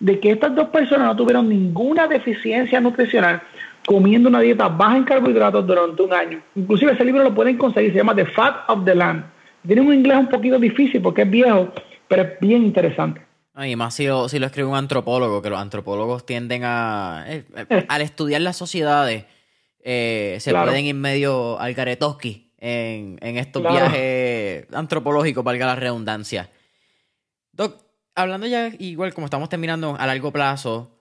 [0.00, 3.42] de que estas dos personas no tuvieron ninguna deficiencia nutricional
[3.86, 6.42] comiendo una dieta baja en carbohidratos durante un año.
[6.54, 9.24] Inclusive ese libro lo pueden conseguir, se llama The Fat of the Land.
[9.66, 11.72] Tiene un inglés un poquito difícil porque es viejo,
[12.08, 13.22] pero es bien interesante.
[13.56, 17.44] Y más si lo, si lo escribe un antropólogo, que los antropólogos tienden a, eh,
[17.68, 19.24] eh, al estudiar las sociedades,
[19.82, 26.50] eh, se pueden ir medio al en, en estos viajes antropológicos, valga la redundancia.
[27.52, 27.82] Doc,
[28.14, 30.99] hablando ya igual como estamos terminando a largo plazo,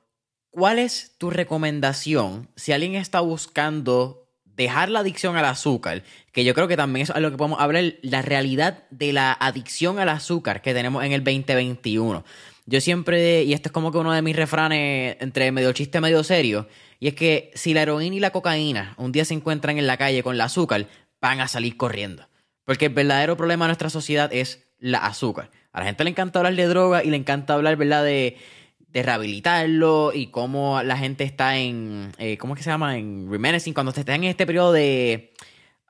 [0.51, 6.03] ¿cuál es tu recomendación si alguien está buscando dejar la adicción al azúcar?
[6.31, 9.99] Que yo creo que también es lo que podemos hablar, la realidad de la adicción
[9.99, 12.23] al azúcar que tenemos en el 2021.
[12.65, 16.23] Yo siempre, y esto es como que uno de mis refranes entre medio chiste, medio
[16.23, 16.67] serio,
[16.99, 19.97] y es que si la heroína y la cocaína un día se encuentran en la
[19.97, 20.85] calle con el azúcar,
[21.19, 22.27] van a salir corriendo.
[22.65, 25.49] Porque el verdadero problema de nuestra sociedad es la azúcar.
[25.71, 28.37] A la gente le encanta hablar de droga y le encanta hablar, ¿verdad?, de,
[28.91, 32.97] de rehabilitarlo y cómo la gente está en, eh, ¿cómo es que se llama?
[32.97, 35.33] En remenacing, cuando está en este periodo de,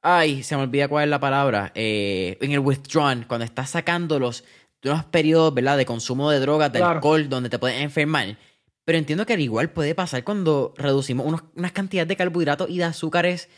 [0.01, 4.43] ay, se me olvida cuál es la palabra, eh, en el withdrawn, cuando estás sacándolos
[4.81, 8.37] de unos periodos, ¿verdad?, de consumo de drogas, de alcohol, donde te pueden enfermar.
[8.85, 12.85] Pero entiendo que al igual puede pasar cuando reducimos unas cantidades de carbohidratos y de
[12.85, 13.49] azúcares,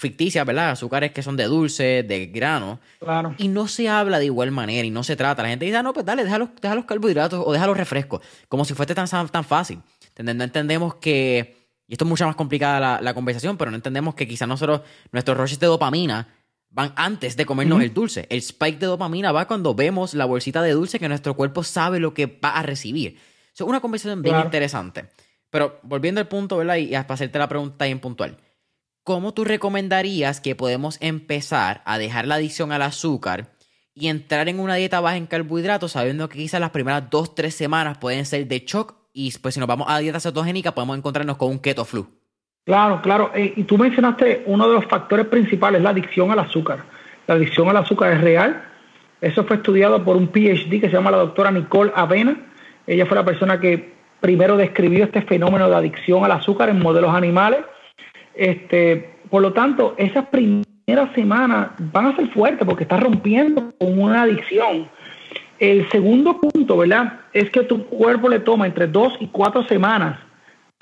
[0.00, 0.70] ficticias, ¿verdad?
[0.70, 2.80] Azúcares que son de dulce, de grano.
[2.98, 3.34] Claro.
[3.38, 5.42] Y no se habla de igual manera y no se trata.
[5.42, 8.20] La gente dice, ah, no, pues dale, deja los, los carbohidratos o deja los refrescos.
[8.48, 9.80] Como si fuese tan, tan fácil.
[10.18, 11.56] No entendemos que.
[11.86, 15.36] Y esto es mucho más complicada la, conversación, pero no entendemos que quizás nosotros, nuestros
[15.36, 16.28] roches de dopamina
[16.70, 18.26] van antes de comernos el dulce.
[18.30, 21.98] El spike de dopamina va cuando vemos la bolsita de dulce que nuestro cuerpo sabe
[21.98, 23.18] lo que va a recibir.
[23.52, 25.06] Es una conversación bien interesante.
[25.50, 26.76] Pero volviendo al punto, ¿verdad?
[26.76, 28.36] Y, para hacerte la pregunta bien puntual.
[29.02, 33.52] ¿Cómo tú recomendarías que podemos empezar a dejar la adicción al azúcar
[33.94, 37.54] y entrar en una dieta baja en carbohidratos, sabiendo que quizás las primeras dos, tres
[37.54, 41.36] semanas pueden ser de shock y pues si nos vamos a dieta cetogénica podemos encontrarnos
[41.36, 42.06] con un keto flu?
[42.64, 43.32] Claro, claro.
[43.34, 46.84] Eh, y tú mencionaste uno de los factores principales, la adicción al azúcar.
[47.26, 48.62] La adicción al azúcar es real.
[49.20, 52.36] Eso fue estudiado por un PhD que se llama la doctora Nicole Avena.
[52.86, 57.14] Ella fue la persona que primero describió este fenómeno de adicción al azúcar en modelos
[57.14, 57.60] animales.
[58.34, 63.98] Este, por lo tanto, esas primeras semanas van a ser fuertes porque estás rompiendo con
[63.98, 64.88] una adicción.
[65.58, 67.20] El segundo punto, ¿verdad?
[67.32, 70.18] Es que tu cuerpo le toma entre dos y cuatro semanas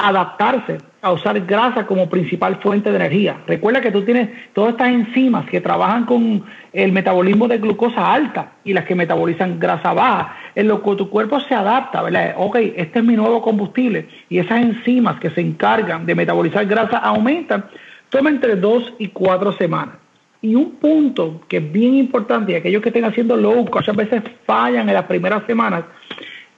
[0.00, 3.38] adaptarse a usar grasa como principal fuente de energía.
[3.48, 8.52] Recuerda que tú tienes todas estas enzimas que trabajan con el metabolismo de glucosa alta
[8.62, 12.34] y las que metabolizan grasa baja, en lo que tu cuerpo se adapta, ¿verdad?
[12.36, 16.98] Ok, este es mi nuevo combustible y esas enzimas que se encargan de metabolizar grasa
[16.98, 17.64] aumentan,
[18.08, 19.96] toma entre dos y cuatro semanas.
[20.40, 24.22] Y un punto que es bien importante y aquellos que estén haciendo low muchas veces
[24.46, 25.84] fallan en las primeras semanas,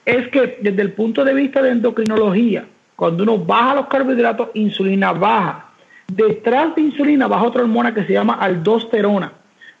[0.05, 2.65] es que desde el punto de vista de endocrinología,
[3.01, 5.71] cuando uno baja los carbohidratos, insulina baja.
[6.05, 9.33] Detrás de insulina baja otra hormona que se llama aldosterona.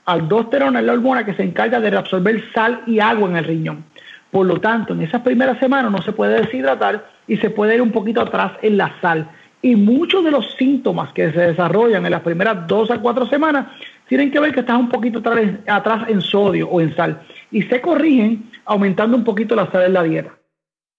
[0.05, 3.85] Aldosterona es la hormona que se encarga de reabsorber sal y agua en el riñón.
[4.31, 7.83] Por lo tanto, en esas primeras semanas no se puede deshidratar y se puede ir
[7.83, 9.29] un poquito atrás en la sal.
[9.61, 13.67] Y muchos de los síntomas que se desarrollan en las primeras dos a cuatro semanas
[14.09, 15.21] tienen que ver que estás un poquito
[15.67, 17.21] atrás en sodio o en sal.
[17.51, 20.31] Y se corrigen aumentando un poquito la sal en la dieta.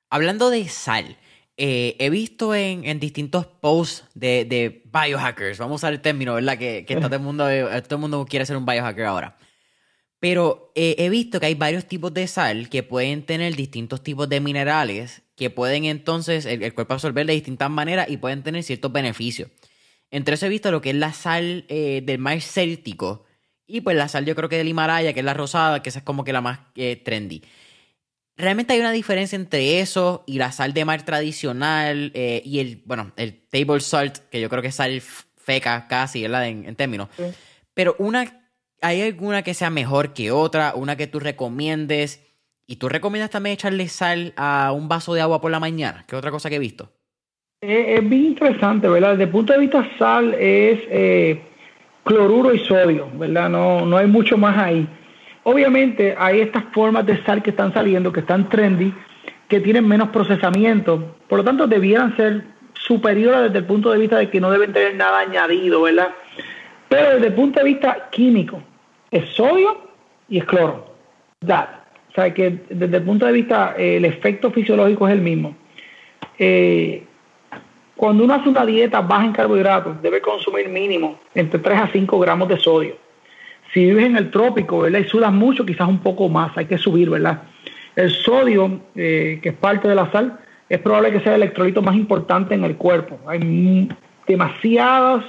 [0.09, 1.16] Hablando de sal,
[1.57, 6.59] eh, he visto en, distintos posts de, biohackers, vamos a usar el término, ¿verdad?
[6.59, 9.36] Que, que todo, el mundo, eh, todo el mundo quiere ser un biohacker ahora.
[10.18, 14.28] Pero eh, he visto que hay varios tipos de sal que pueden tener distintos tipos
[14.28, 18.92] de minerales que pueden entonces el, cuerpo absorber de distintas maneras y pueden tener ciertos
[18.92, 19.50] beneficios.
[20.11, 23.24] Entre eso he visto lo que es la sal del mar céltico
[23.66, 26.00] y pues la sal yo creo que del Himalaya, que es la rosada, que esa
[26.00, 26.61] es como que la más
[27.03, 27.42] trendy.
[28.43, 32.82] Realmente hay una diferencia entre eso y la sal de mar tradicional eh, y el,
[32.84, 36.49] bueno, el table salt, que yo creo que es sal feca casi, ¿verdad?
[36.49, 37.09] En, términos.
[37.72, 38.43] Pero una,
[38.80, 40.72] ¿hay alguna que sea mejor que otra?
[40.74, 42.20] Una que tú recomiendes.
[42.66, 46.05] ¿Y tú recomiendas también echarle sal a un vaso de agua por la mañana?
[46.09, 46.90] ¿Qué otra cosa que he visto?
[47.61, 49.11] es bien interesante, ¿verdad?
[49.11, 51.40] Desde el punto de vista sal es eh,
[52.03, 53.49] cloruro y sodio, ¿verdad?
[53.49, 54.88] No, no hay mucho más ahí.
[55.45, 58.95] Obviamente hay estas formas de sal que están saliendo, que están trendy,
[59.49, 64.18] que tienen menos procesamiento, por lo tanto debieran ser superiores desde el punto de vista
[64.18, 66.09] de que no deben tener nada añadido, ¿verdad?
[66.88, 68.62] Pero desde el punto de vista químico,
[69.11, 69.90] es sodio
[70.28, 70.95] y es cloro.
[71.40, 71.84] Ya.
[72.11, 75.57] O sea que desde el punto de vista, eh, el efecto fisiológico es el mismo.
[76.38, 77.05] Eh,
[77.97, 82.18] cuando uno hace una dieta baja en carbohidratos, debe consumir mínimo entre 3 a 5
[82.18, 82.97] gramos de sodio.
[83.73, 85.01] Si vives en el trópico, ¿verdad?
[85.01, 87.43] Y sudas mucho, quizás un poco más, hay que subir, ¿verdad?
[87.97, 91.83] El sodio, eh, que es parte de la sal, es probable que sea el electrolito
[91.83, 93.18] más importante en el cuerpo.
[93.27, 93.89] Hay
[94.27, 95.25] demasiadas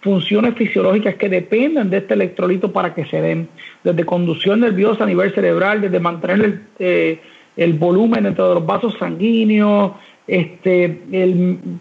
[0.00, 3.48] funciones fisiológicas que dependen de este electrolito para que se den,
[3.82, 7.20] desde conducción nerviosa a nivel cerebral, desde mantener el, eh,
[7.56, 9.92] el volumen dentro de los vasos sanguíneos,
[10.26, 11.02] este,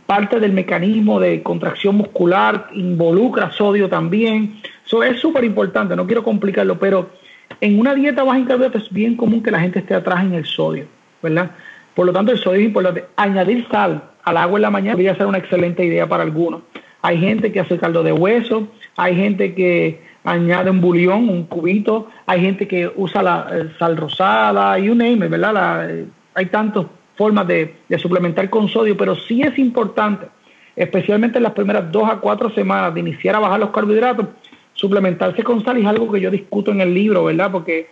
[0.05, 4.55] parte del mecanismo de contracción muscular involucra sodio también.
[4.93, 7.09] Eso es súper importante, no quiero complicarlo, pero
[7.61, 10.35] en una dieta baja en carbohidratos es bien común que la gente esté atrás en
[10.35, 10.85] el sodio,
[11.19, 11.49] ¿verdad?
[11.95, 13.05] Por lo tanto, el sodio es importante.
[13.15, 16.61] Añadir sal al agua en la mañana podría ser una excelente idea para algunos.
[17.01, 22.09] Hay gente que hace caldo de hueso, hay gente que añade un bulión, un cubito,
[22.27, 25.89] hay gente que usa la eh, sal rosada, you name it, ¿verdad?
[25.89, 26.85] Eh, hay tantos
[27.15, 30.27] formas de, suplementar con sodio, pero sí es importante,
[30.75, 34.27] especialmente en las primeras dos a cuatro semanas de iniciar a bajar los carbohidratos,
[34.73, 37.51] suplementarse con sal es algo que yo discuto en el libro, ¿verdad?
[37.51, 37.89] Porque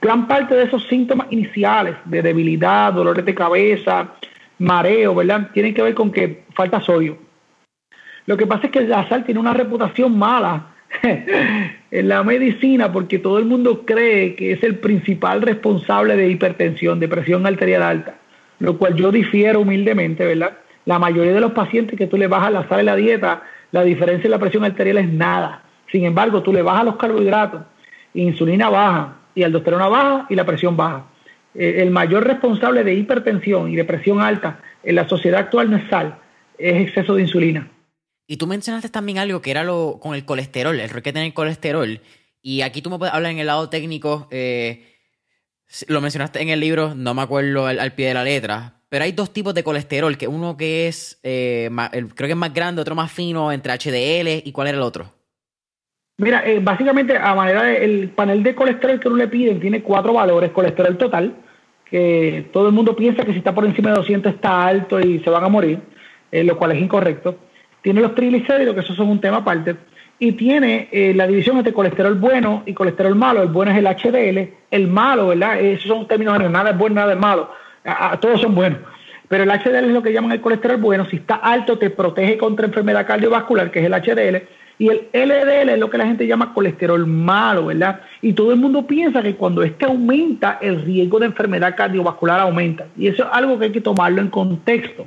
[0.00, 4.14] gran parte de esos síntomas iniciales de debilidad, dolores de cabeza,
[4.58, 5.50] mareo, ¿verdad?
[5.52, 7.18] Tienen que ver con que falta sodio.
[8.26, 10.68] Lo que pasa es que la sal tiene una reputación mala
[11.02, 17.00] en la medicina porque todo el mundo cree que es el principal responsable de hipertensión,
[17.00, 18.14] de presión arterial alta
[18.58, 20.58] lo cual yo difiero humildemente, ¿verdad?
[20.86, 23.42] La mayoría de los pacientes que tú le bajas la sal en la dieta,
[23.72, 25.62] la diferencia en la presión arterial es nada.
[25.94, 27.62] Sin embargo, tú le bajas los carbohidratos,
[28.14, 31.06] insulina baja y aldosterona baja y la presión baja.
[31.54, 35.76] Eh, el mayor responsable de hipertensión y de presión alta en la sociedad actual no
[35.76, 36.18] es sal,
[36.58, 37.70] es exceso de insulina.
[38.26, 41.28] Y tú mencionaste también algo que era lo con el colesterol, el rol que tiene
[41.28, 42.00] el colesterol.
[42.42, 44.26] Y aquí tú me puedes hablar en el lado técnico.
[44.32, 44.96] Eh,
[45.86, 49.12] lo mencionaste en el libro, no me acuerdo al, pie de la letra, pero hay
[49.12, 51.70] dos tipos de colesterol, que uno que es, eh,
[52.16, 55.13] creo que es más grande, otro más fino, entre HDL, ¿y cuál era el otro?
[56.16, 60.12] Mira, eh, básicamente a manera del panel de colesterol que uno le piden tiene cuatro
[60.12, 61.34] valores, colesterol total,
[61.84, 65.18] que todo el mundo piensa que si está por encima de 200 está alto y
[65.18, 65.80] se van a morir,
[66.30, 67.36] eh, lo cual es incorrecto.
[67.82, 69.74] Tiene los triglicéridos, que esos son un tema aparte
[70.20, 73.42] y tiene eh, la división entre colesterol bueno y colesterol malo.
[73.42, 75.58] El bueno es el HDL, el malo, ¿verdad?
[75.58, 77.50] Esos son términos nada es bueno, nada es malo.
[78.20, 78.78] todos son buenos.
[79.26, 81.06] Pero el HDL es lo que llaman el colesterol bueno.
[81.06, 84.63] Si está alto, te protege contra enfermedad cardiovascular, que es el HDL.
[84.78, 88.00] Y el LDL es lo que la gente llama colesterol malo, ¿verdad?
[88.20, 92.86] Y todo el mundo piensa que cuando este aumenta, el riesgo de enfermedad cardiovascular aumenta.
[92.96, 95.06] Y eso es algo que hay que tomarlo en contexto.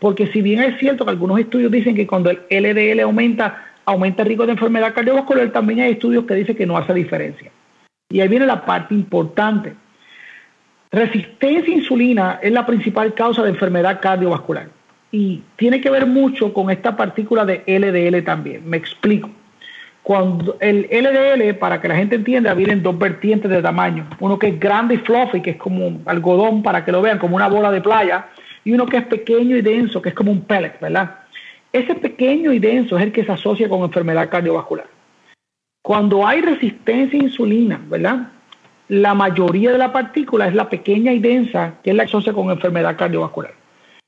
[0.00, 4.22] Porque si bien es cierto que algunos estudios dicen que cuando el LDL aumenta, aumenta
[4.22, 7.52] el riesgo de enfermedad cardiovascular, también hay estudios que dicen que no hace diferencia.
[8.10, 9.74] Y ahí viene la parte importante.
[10.90, 14.73] Resistencia a insulina es la principal causa de enfermedad cardiovascular
[15.14, 18.68] y tiene que ver mucho con esta partícula de LDL también.
[18.68, 19.30] Me explico.
[20.02, 24.08] Cuando el LDL, para que la gente entienda, vienen dos vertientes de tamaño.
[24.18, 27.20] Uno que es grande y fluffy, que es como un algodón, para que lo vean,
[27.20, 28.26] como una bola de playa,
[28.64, 31.14] y uno que es pequeño y denso, que es como un pellet, ¿verdad?
[31.72, 34.86] Ese pequeño y denso es el que se asocia con enfermedad cardiovascular.
[35.80, 38.32] Cuando hay resistencia a insulina, ¿verdad?
[38.88, 42.32] La mayoría de la partícula es la pequeña y densa que es la que asocia
[42.32, 43.63] con enfermedad cardiovascular.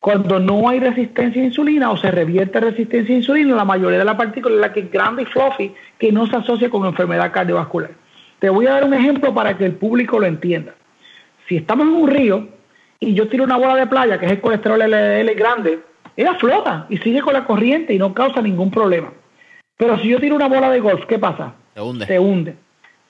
[0.07, 4.05] Cuando no hay resistencia a insulina o se revierte resistencia a insulina, la mayoría de
[4.05, 7.33] la partícula es la que es grande y fluffy, que no se asocia con enfermedad
[7.33, 7.91] cardiovascular.
[8.39, 10.77] Te voy a dar un ejemplo para que el público lo entienda.
[11.49, 12.47] Si estamos en un río
[13.01, 15.81] y yo tiro una bola de playa, que es el colesterol LDL grande,
[16.17, 19.13] ella flota y sigue con la corriente y no causa ningún problema.
[19.77, 21.55] Pero si yo tiro una bola de golf, ¿qué pasa?
[21.75, 22.07] Se hunde.
[22.07, 22.57] Se hunde.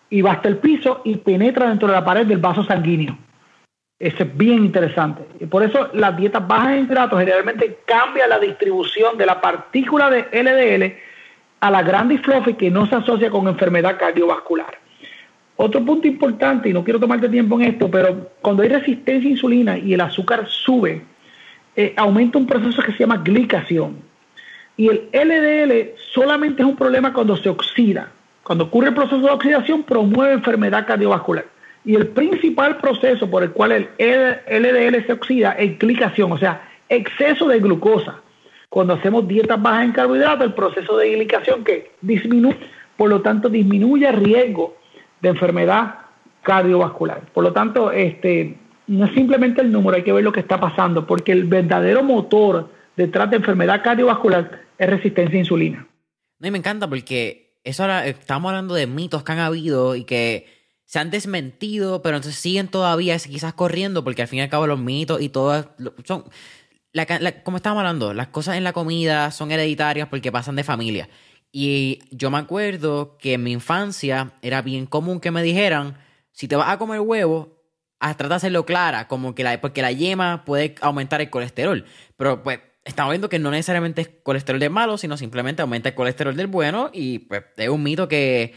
[0.08, 3.18] Y va hasta el piso y penetra dentro de la pared del vaso sanguíneo.
[3.98, 5.26] Eso es bien interesante.
[5.40, 10.10] Y por eso las dietas bajas en hidratos generalmente cambian la distribución de la partícula
[10.10, 10.94] de LDL
[11.60, 14.78] a la grande y fluffy que no se asocia con enfermedad cardiovascular.
[15.56, 19.32] Otro punto importante, y no quiero tomarte tiempo en esto, pero cuando hay resistencia a
[19.32, 21.02] insulina y el azúcar sube,
[21.74, 23.96] eh, aumenta un proceso que se llama glicación.
[24.76, 28.12] Y el LDL solamente es un problema cuando se oxida.
[28.42, 31.55] Cuando ocurre el proceso de oxidación, promueve enfermedad cardiovascular.
[31.86, 33.88] Y el principal proceso por el cual el
[34.48, 38.20] LDL se oxida es glicación, o sea, exceso de glucosa.
[38.68, 42.58] Cuando hacemos dietas bajas en carbohidratos, el proceso de glicación que disminuye,
[42.96, 44.76] por lo tanto disminuye el riesgo
[45.20, 45.94] de enfermedad
[46.42, 47.22] cardiovascular.
[47.32, 48.58] Por lo tanto, este,
[48.88, 52.02] no es simplemente el número, hay que ver lo que está pasando, porque el verdadero
[52.02, 55.86] motor detrás de enfermedad cardiovascular es resistencia a insulina.
[56.40, 60.02] No, y me encanta porque eso ahora estamos hablando de mitos que han habido y
[60.02, 60.55] que
[60.86, 64.66] se han desmentido, pero entonces siguen todavía quizás corriendo, porque al fin y al cabo
[64.66, 65.74] los mitos y todo
[66.04, 66.24] son.
[67.44, 71.08] como estábamos hablando, las cosas en la comida son hereditarias porque pasan de familia.
[71.52, 75.98] Y yo me acuerdo que en mi infancia era bien común que me dijeran:
[76.30, 77.64] si te vas a comer huevo,
[77.98, 81.84] trata de hacerlo clara, como que la, porque la yema puede aumentar el colesterol.
[82.16, 85.94] Pero pues estamos viendo que no necesariamente es colesterol de malo, sino simplemente aumenta el
[85.96, 86.90] colesterol del bueno.
[86.92, 88.54] Y pues es un mito que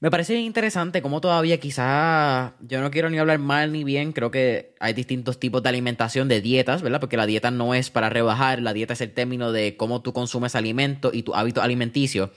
[0.00, 4.30] me parece interesante cómo todavía quizás, yo no quiero ni hablar mal ni bien, creo
[4.30, 7.00] que hay distintos tipos de alimentación, de dietas, ¿verdad?
[7.00, 10.14] Porque la dieta no es para rebajar, la dieta es el término de cómo tú
[10.14, 12.32] consumes alimento y tu hábito alimenticio.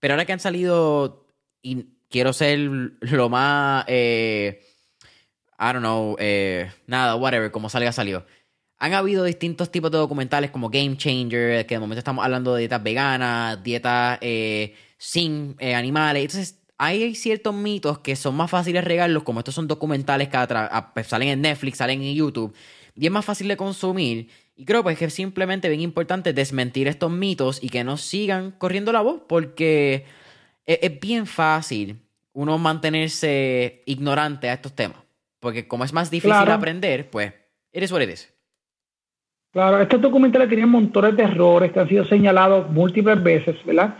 [0.00, 1.28] Pero ahora que han salido,
[1.62, 4.60] y quiero ser lo más, eh,
[5.60, 8.26] I don't know, eh, nada, whatever, como salga salió.
[8.78, 12.60] Han habido distintos tipos de documentales como Game Changer, que de momento estamos hablando de
[12.60, 16.22] dietas veganas, dietas eh, sin animales.
[16.22, 20.38] Entonces, hay ciertos mitos que son más fáciles regarlos, como estos son documentales que
[20.94, 22.54] pues, salen en Netflix, salen en YouTube,
[22.96, 24.30] y es más fácil de consumir.
[24.56, 28.52] Y creo pues que es simplemente bien importante desmentir estos mitos y que no sigan
[28.52, 30.06] corriendo la voz, porque
[30.64, 32.00] es, bien fácil
[32.32, 35.00] uno mantenerse ignorante a estos temas.
[35.38, 37.34] Porque como es más difícil aprender, pues,
[37.72, 38.32] eres what it is.
[39.52, 43.98] Claro, estos documentales tienen montones de errores que han sido señalados múltiples veces, ¿verdad?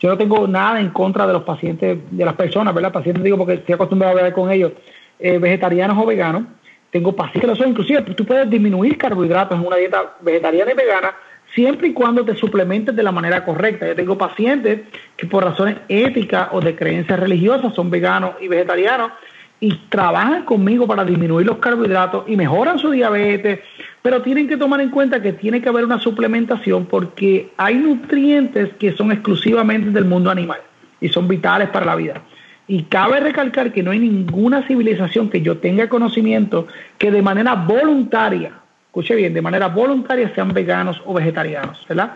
[0.00, 2.92] Yo no tengo nada en contra de los pacientes, de las personas, ¿verdad?
[2.92, 4.72] Pacientes digo porque estoy acostumbrado a hablar con ellos,
[5.18, 6.44] eh, vegetarianos o veganos.
[6.90, 10.74] Tengo pacientes que lo son, inclusive tú puedes disminuir carbohidratos en una dieta vegetariana y
[10.74, 11.14] vegana
[11.54, 13.86] siempre y cuando te suplementes de la manera correcta.
[13.86, 14.80] Yo tengo pacientes
[15.16, 19.12] que por razones éticas o de creencias religiosas son veganos y vegetarianos
[19.60, 23.60] y trabajan conmigo para disminuir los carbohidratos y mejoran su diabetes,
[24.00, 28.70] pero tienen que tomar en cuenta que tiene que haber una suplementación porque hay nutrientes
[28.78, 30.60] que son exclusivamente del mundo animal
[31.00, 32.22] y son vitales para la vida.
[32.66, 37.54] Y cabe recalcar que no hay ninguna civilización que yo tenga conocimiento que de manera
[37.54, 38.52] voluntaria,
[38.86, 42.12] escuche bien, de manera voluntaria sean veganos o vegetarianos, ¿verdad?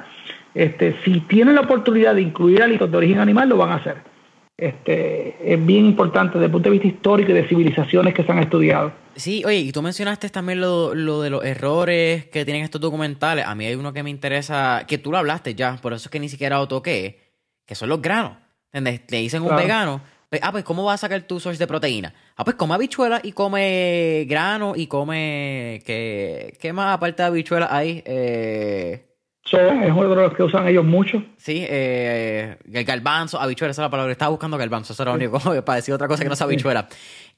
[0.55, 4.13] Este, si tienen la oportunidad de incluir alimentos de origen animal, lo van a hacer
[4.57, 8.32] este, es bien importante desde el punto de vista histórico y de civilizaciones que se
[8.32, 8.92] han estudiado.
[9.16, 13.46] Sí, oye, y tú mencionaste también lo, lo, de los errores que tienen estos documentales.
[13.46, 16.11] A mí hay uno que me interesa, que tú lo hablaste ya, por eso es
[16.11, 17.20] que ni siquiera lo toqué,
[17.66, 18.36] que son los granos.
[18.72, 19.02] ¿Entendés?
[19.09, 22.12] Le dicen un vegano, pues, ah, pues ¿cómo vas a sacar tu source de proteína?
[22.36, 25.80] Ah, pues come habichuelas y come grano y come...
[25.86, 28.02] ¿Qué, qué más aparte de habichuelas hay?
[28.05, 29.13] Eh
[29.53, 31.22] es uno de los que usan ellos mucho.
[31.36, 34.12] Sí, eh, el galbanzo, habichuela, esa es la palabra.
[34.12, 36.88] Estaba buscando galbanzo, eso era lo único para decir otra cosa que no sea habichuela.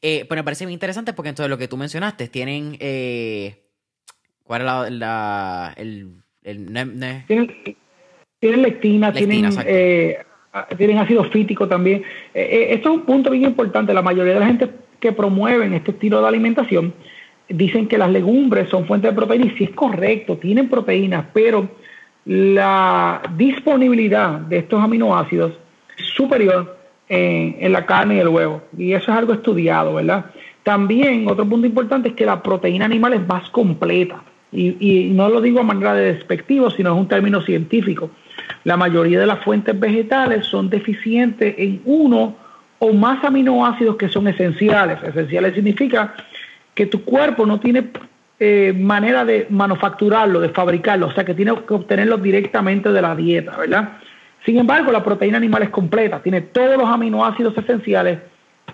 [0.01, 2.77] Eh, pero me parece muy interesante porque entonces lo que tú mencionaste, tienen.
[2.79, 3.63] Eh,
[4.45, 5.75] ¿Cuál es la.
[5.77, 6.67] el, el
[8.39, 10.19] Tienen, lectina, tienen, eh,
[10.77, 12.05] tienen ácido fítico también.
[12.33, 13.93] esto es un punto bien importante.
[13.93, 16.95] La mayoría de la gente que promueven este estilo de alimentación
[17.49, 21.69] dicen que las legumbres son fuentes de proteína y sí es correcto, tienen proteínas, pero
[22.27, 25.53] la disponibilidad de estos aminoácidos
[25.97, 26.77] superior
[27.09, 28.63] en, la carne y el huevo.
[28.77, 30.27] Y eso es algo estudiado, ¿verdad?
[30.65, 34.23] También otro punto importante es que la proteína animal es más completa.
[34.53, 38.11] Y, no lo digo a manera de despectivo, sino es un término científico.
[38.65, 42.35] La mayoría de las fuentes vegetales son deficientes en uno
[42.79, 45.03] o más aminoácidos que son esenciales.
[45.03, 46.15] Esenciales significa
[46.75, 47.85] que tu cuerpo no tiene
[48.39, 53.17] eh, manera de manufacturarlo, de fabricarlo, o sea que tiene que obtenerlo directamente de la
[53.17, 53.99] dieta, ¿verdad?
[54.45, 58.21] Sin embargo, la proteína animal es completa, tiene todos los aminoácidos esenciales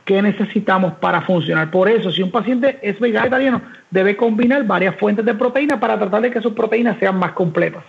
[0.05, 1.71] que necesitamos para funcionar.
[1.71, 6.23] Por eso, si un paciente es vegetariano, debe combinar varias fuentes de proteína para tratar
[6.23, 7.85] de que sus proteínas sean más completas.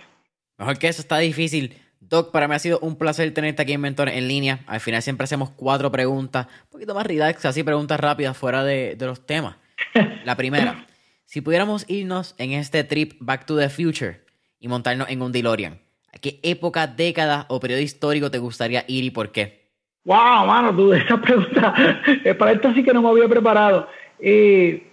[0.58, 1.74] Mejor que eso está difícil.
[2.00, 4.60] Doc, para mí ha sido un placer tenerte aquí en Mentor en línea.
[4.66, 8.94] Al final siempre hacemos cuatro preguntas, un poquito más relax, así preguntas rápidas fuera de,
[8.96, 9.56] de los temas.
[10.24, 10.86] La primera,
[11.34, 14.20] si pudiéramos irnos en este trip Back to the Future
[14.60, 15.80] y montarnos en un DeLorean,
[16.12, 19.64] ¿a qué época, década o periodo histórico te gustaría ir y por qué?
[20.04, 21.74] Wow, mano, tú, esa pregunta,
[22.22, 23.88] eh, para esto sí que no me había preparado.
[24.20, 24.86] Eh,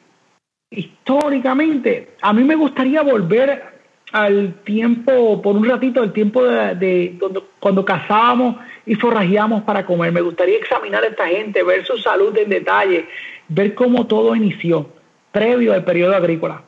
[0.71, 3.63] históricamente, a mí me gustaría volver
[4.11, 7.19] al tiempo, por un ratito, el tiempo de,
[7.59, 8.55] cuando cazábamos
[8.87, 10.11] y forrajeamos para comer.
[10.11, 13.07] Me gustaría examinar a esta gente, ver su salud en detalle,
[13.47, 14.89] ver cómo todo inició,
[15.31, 16.65] previo al periodo agrícola.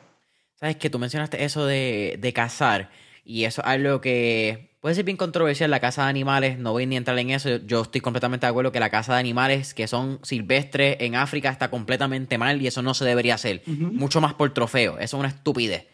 [0.54, 2.90] Sabes que tú mencionaste eso de, de cazar,
[3.24, 6.84] y eso es algo que puede ser bien controversial, la caza de animales, no voy
[6.84, 9.72] ni a entrar en eso, yo estoy completamente de acuerdo que la caza de animales
[9.72, 14.20] que son silvestres en África está completamente mal y eso no se debería hacer, mucho
[14.20, 15.86] más por trofeo, eso es una estupidez.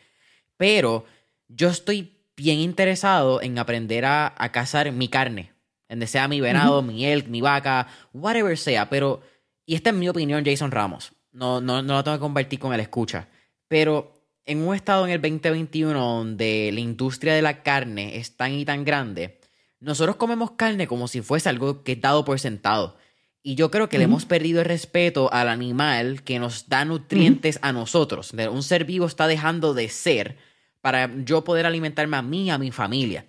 [0.57, 1.05] Pero
[1.47, 5.53] yo estoy bien interesado en aprender a, cazar mi carne,
[5.89, 9.21] en sea mi venado, mi elk, mi vaca, whatever sea, pero,
[9.67, 12.73] y esta es mi opinión, Jason Ramos, no, no, no la tengo que compartir con
[12.73, 13.29] el escucha,
[13.69, 14.15] pero
[14.45, 18.65] en un estado en el 2021 donde la industria de la carne es tan y
[18.65, 19.39] tan grande,
[19.79, 22.97] nosotros comemos carne como si fuese algo que es dado por sentado.
[23.43, 27.59] Y yo creo que le hemos perdido el respeto al animal que nos da nutrientes
[27.63, 28.35] a nosotros.
[28.35, 30.37] Un ser vivo está dejando de ser
[30.83, 33.25] para yo poder alimentarme a mí, a mi familia.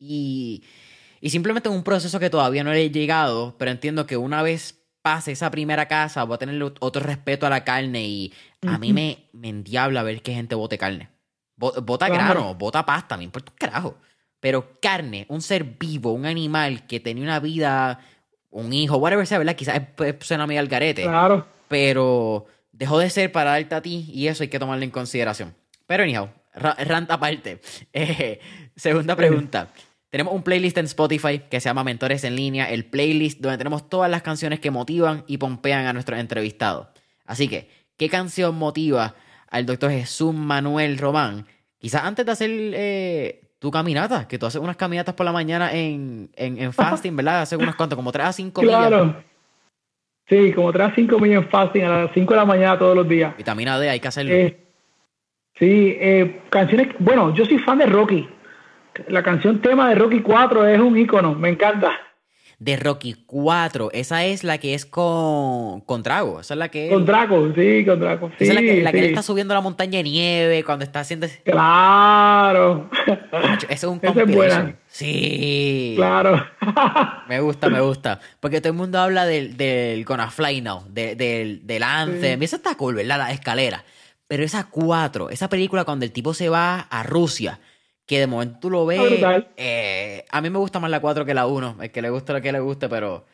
[0.00, 0.64] Y,
[1.20, 5.32] y simplemente un proceso que todavía no he llegado, pero entiendo que una vez pase
[5.32, 8.32] esa primera casa, voy a tener otro respeto a la carne y
[8.66, 11.10] a mí me, me endiabla ver que gente bote carne.
[11.56, 13.98] Bota grano, bota pasta, me importa un carajo.
[14.40, 18.00] Pero carne, un ser vivo, un animal que tenía una vida,
[18.50, 19.54] un hijo, whatever sea, ¿verdad?
[19.54, 19.80] Quizás
[20.20, 21.02] suena medio al garete.
[21.02, 21.46] Claro.
[21.68, 25.54] Pero dejó de ser para darte a ti y eso hay que tomarlo en consideración.
[25.86, 27.60] Pero anyhow, ranta aparte.
[27.92, 28.40] Eh,
[28.74, 29.68] segunda pregunta.
[30.12, 33.88] Tenemos un playlist en Spotify que se llama Mentores en línea, el playlist donde tenemos
[33.88, 36.88] todas las canciones que motivan y pompean a nuestros entrevistados.
[37.24, 39.14] Así que, ¿qué canción motiva
[39.48, 41.46] al doctor Jesús Manuel Román?
[41.78, 45.72] Quizás antes de hacer eh, tu caminata, que tú haces unas caminatas por la mañana
[45.72, 47.40] en, en, fasting, ¿verdad?
[47.40, 49.16] Haces unas cuantas, como 3 a 5 claro.
[50.28, 52.94] Sí, como 3 a 5 millas en fasting a las 5 de la mañana todos
[52.94, 53.34] los días.
[53.38, 54.34] Vitamina D, hay que hacerlo.
[54.34, 54.58] Eh,
[55.58, 58.28] sí, eh, canciones, bueno, yo soy fan de Rocky.
[59.08, 61.92] La canción tema de Rocky 4 es un icono, me encanta.
[62.58, 66.90] De Rocky 4, esa es la que es con, con Drago, esa es la que...
[66.90, 68.28] Con Drago, sí, con Drago.
[68.38, 70.84] Sí, esa es la que, la que él está subiendo la montaña de nieve cuando
[70.84, 71.26] está haciendo...
[71.44, 72.88] Claro.
[73.68, 74.76] Eso es un esa es buena.
[74.86, 75.94] Sí.
[75.96, 76.40] Claro.
[77.28, 78.20] me gusta, me gusta.
[78.38, 82.38] Porque todo el mundo habla del, del Gonna Fly Now, del, del Anthem.
[82.38, 82.44] Sí.
[82.44, 83.18] Esa está cool, ¿verdad?
[83.18, 83.82] La escalera.
[84.28, 87.58] Pero esa 4, esa película cuando el tipo se va a Rusia
[88.06, 89.00] que de momento tú lo ves.
[89.56, 91.78] Eh, a mí me gusta más la 4 que la 1.
[91.80, 93.24] El que le gusta lo que le guste, pero.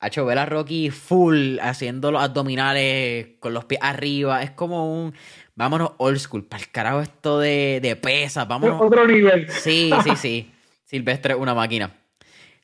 [0.00, 4.42] Ha hecho ver a Rocky full haciendo los abdominales con los pies arriba.
[4.42, 5.14] Es como un.
[5.54, 6.44] Vámonos old school.
[6.44, 8.46] Para el carajo esto de, de pesas.
[8.46, 8.80] Vámonos.
[8.82, 9.48] Otro nivel.
[9.50, 10.50] Sí, sí, sí.
[10.84, 11.90] Silvestre, una máquina.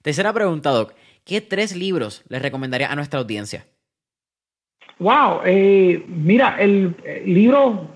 [0.03, 0.95] Tercera pregunta, Doc.
[1.25, 3.67] ¿Qué tres libros le recomendaría a nuestra audiencia?
[4.99, 7.89] Wow, eh, mira, el libro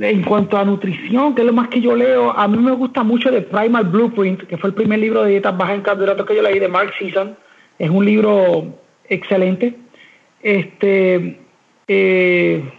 [0.00, 3.02] en cuanto a nutrición, que es lo más que yo leo, a mí me gusta
[3.02, 6.36] mucho The Primal Blueprint, que fue el primer libro de dietas bajas en carbohidratos que
[6.36, 7.36] yo leí de Mark Season.
[7.78, 8.74] Es un libro
[9.08, 9.74] excelente.
[10.42, 11.38] Este,
[11.88, 12.72] eh,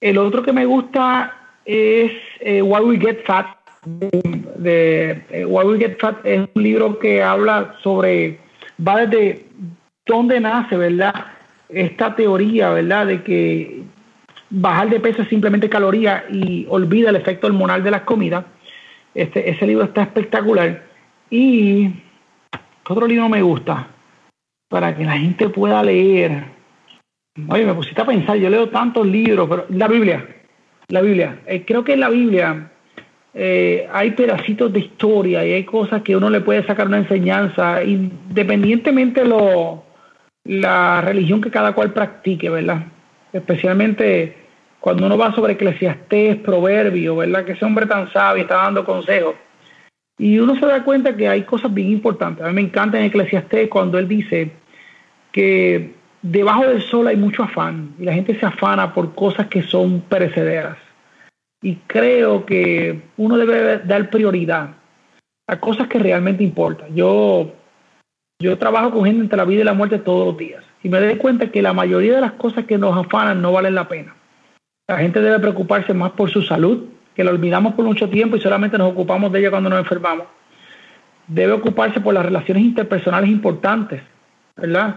[0.00, 3.46] el otro que me gusta es eh, Why We Get Fat.
[3.86, 8.38] De, eh, Why We Get Fat es un libro que habla sobre,
[8.86, 9.44] va desde
[10.06, 11.26] dónde nace, ¿verdad?
[11.68, 13.06] Esta teoría, ¿verdad?
[13.06, 13.82] De que
[14.50, 18.44] bajar de peso es simplemente caloría y olvida el efecto hormonal de las comidas.
[19.14, 20.82] Este, ese libro está espectacular.
[21.30, 21.90] Y
[22.88, 23.88] otro libro me gusta
[24.68, 26.44] para que la gente pueda leer.
[27.48, 30.26] Oye, me pusiste a pensar, yo leo tantos libros, pero la Biblia,
[30.88, 31.40] la Biblia.
[31.46, 32.70] Eh, creo que en la Biblia
[33.32, 37.82] eh, hay pedacitos de historia y hay cosas que uno le puede sacar una enseñanza,
[37.82, 39.84] independientemente de lo,
[40.44, 42.84] la religión que cada cual practique, ¿verdad?
[43.34, 44.36] Especialmente
[44.78, 47.44] cuando uno va sobre Eclesiastés, Proverbio, ¿verdad?
[47.44, 49.34] Que ese hombre tan sabio está dando consejos.
[50.16, 52.44] Y uno se da cuenta que hay cosas bien importantes.
[52.44, 54.52] A mí me encanta en Eclesiastés cuando él dice
[55.32, 59.62] que debajo del sol hay mucho afán y la gente se afana por cosas que
[59.62, 60.78] son perecederas.
[61.60, 64.76] Y creo que uno debe dar prioridad
[65.48, 66.94] a cosas que realmente importan.
[66.94, 67.52] Yo,
[68.38, 71.00] yo trabajo con gente entre la vida y la muerte todos los días y me
[71.00, 74.14] doy cuenta que la mayoría de las cosas que nos afanan no valen la pena.
[74.86, 76.84] La gente debe preocuparse más por su salud,
[77.14, 80.26] que la olvidamos por mucho tiempo y solamente nos ocupamos de ella cuando nos enfermamos.
[81.26, 84.02] Debe ocuparse por las relaciones interpersonales importantes,
[84.56, 84.96] ¿verdad?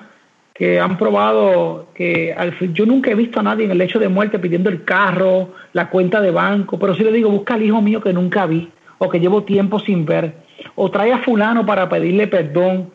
[0.53, 2.35] Que han probado que
[2.73, 5.89] yo nunca he visto a nadie en el hecho de muerte pidiendo el carro, la
[5.89, 9.07] cuenta de banco, pero si le digo, busca al hijo mío que nunca vi o
[9.09, 10.33] que llevo tiempo sin ver,
[10.75, 12.91] o trae a fulano para pedirle perdón.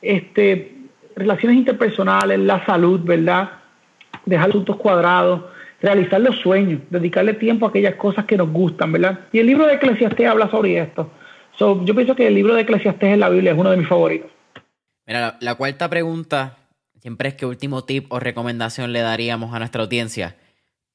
[0.00, 0.71] Este,
[1.16, 3.50] relaciones interpersonales, la salud, ¿verdad?
[4.24, 5.42] Dejar asuntos cuadrados,
[5.80, 9.20] realizar los sueños, dedicarle tiempo a aquellas cosas que nos gustan, ¿verdad?
[9.32, 11.10] Y el libro de Eclesiastés habla sobre esto.
[11.58, 14.30] yo pienso que el libro de Eclesiastés en la Biblia es uno de mis favoritos.
[15.06, 16.56] Mira, la, cuarta pregunta
[17.00, 20.36] siempre es qué último tip o recomendación le daríamos a nuestra audiencia.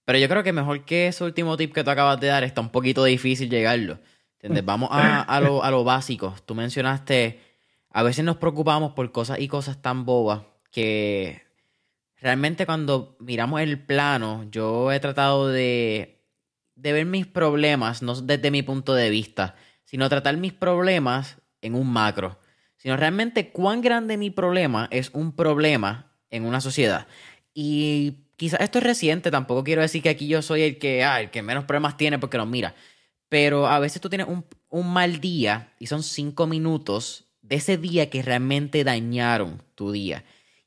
[0.06, 2.62] Pero yo creo que mejor que ese último tip que tú acabas de dar está
[2.62, 4.00] un poquito difícil llegarlo.
[4.36, 4.64] ¿Entiendes?
[4.66, 6.34] Vamos a, a, lo, a lo básico.
[6.46, 7.42] Tú mencionaste,
[7.90, 10.42] a veces nos preocupamos por cosas y cosas tan bobas
[10.72, 11.42] que
[12.20, 16.24] realmente cuando miramos el plano, yo he tratado de,
[16.76, 19.56] de ver mis problemas, no desde mi punto de vista,
[19.86, 22.40] sino tratar mis problemas en un macro.
[22.78, 27.08] Sino realmente cuán grande mi problema es un problema en una sociedad.
[27.54, 31.32] Y quizás esto es reciente, tampoco quiero decir que aquí yo soy el que, ah,
[31.32, 32.76] que menos problemas tiene porque nos mira.
[33.30, 37.78] Pero a veces tú tienes un, un mal día y son cinco minutos de ese
[37.78, 40.24] día que realmente dañaron tu día.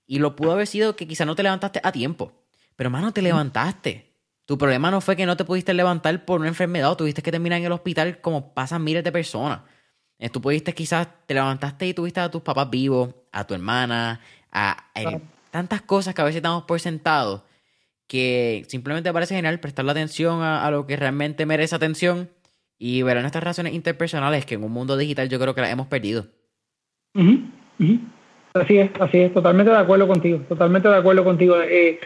[0.07, 2.33] Y lo pudo haber sido que quizá no te levantaste a tiempo.
[2.77, 4.11] Pero, hermano, te levantaste.
[4.47, 7.31] Tu problema no fue que no te pudiste levantar por una enfermedad o tuviste que
[7.31, 9.61] terminar en el hospital como pasan miles de personas.
[10.19, 14.21] Eh, tú pudiste quizás, te levantaste y tuviste a tus papás vivos, a tu hermana,
[14.51, 14.87] a,
[15.51, 17.45] tantas cosas que a veces damos por sentado
[18.11, 22.29] que simplemente parece genial prestarle atención a, lo que realmente merece atención
[22.77, 25.87] y ver nuestras relaciones interpersonales que en un mundo digital yo creo que las hemos
[25.87, 26.27] perdido.
[28.55, 31.57] Así es, así es, totalmente de acuerdo contigo, totalmente de acuerdo contigo.
[31.63, 32.01] Eh,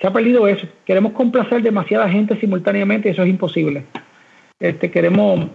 [0.00, 0.66] se ha perdido eso.
[0.84, 3.84] Queremos complacer demasiada gente simultáneamente y eso es imposible.
[4.60, 5.48] Este, queremos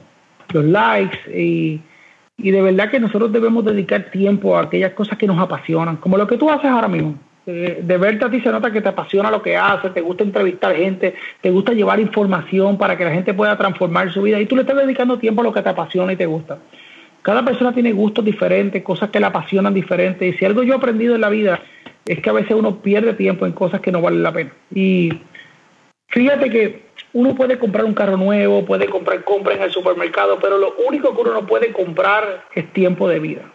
[0.52, 1.80] los likes y,
[2.38, 6.18] y de verdad que nosotros debemos dedicar tiempo a aquellas cosas que nos apasionan, como
[6.18, 7.16] lo que tú haces ahora mismo.
[7.46, 10.76] de verte a ti se nota que te apasiona lo que haces, te gusta entrevistar
[10.76, 14.56] gente, te gusta llevar información para que la gente pueda transformar su vida y tú
[14.56, 16.60] le estás dedicando tiempo a lo que te apasiona y te gusta.
[17.22, 20.34] Cada persona tiene gustos diferentes, cosas que le apasionan diferentes.
[20.34, 21.62] Y si algo yo he aprendido en la vida
[22.06, 24.52] es que a veces uno pierde tiempo en cosas que no valen la pena.
[24.74, 25.12] Y
[26.08, 30.58] fíjate que uno puede comprar un carro nuevo, puede comprar compra en el supermercado, pero
[30.58, 33.52] lo único que uno no puede comprar es tiempo de vida.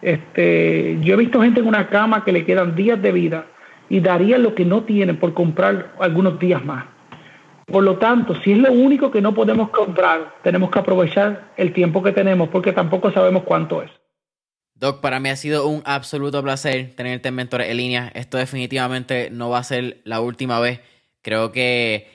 [0.00, 3.46] Este, yo he visto gente en una cama que le quedan días de vida
[3.88, 6.86] y daría lo que no tienen por comprar algunos días más.
[7.66, 11.72] Por lo tanto, si es lo único que no podemos comprar, tenemos que aprovechar el
[11.72, 13.90] tiempo que tenemos porque tampoco sabemos cuánto es.
[14.74, 18.10] Doc, para mí ha sido un absoluto placer tenerte en Mentores en Línea.
[18.14, 20.80] Esto definitivamente no va a ser la última vez.
[21.22, 22.10] Creo que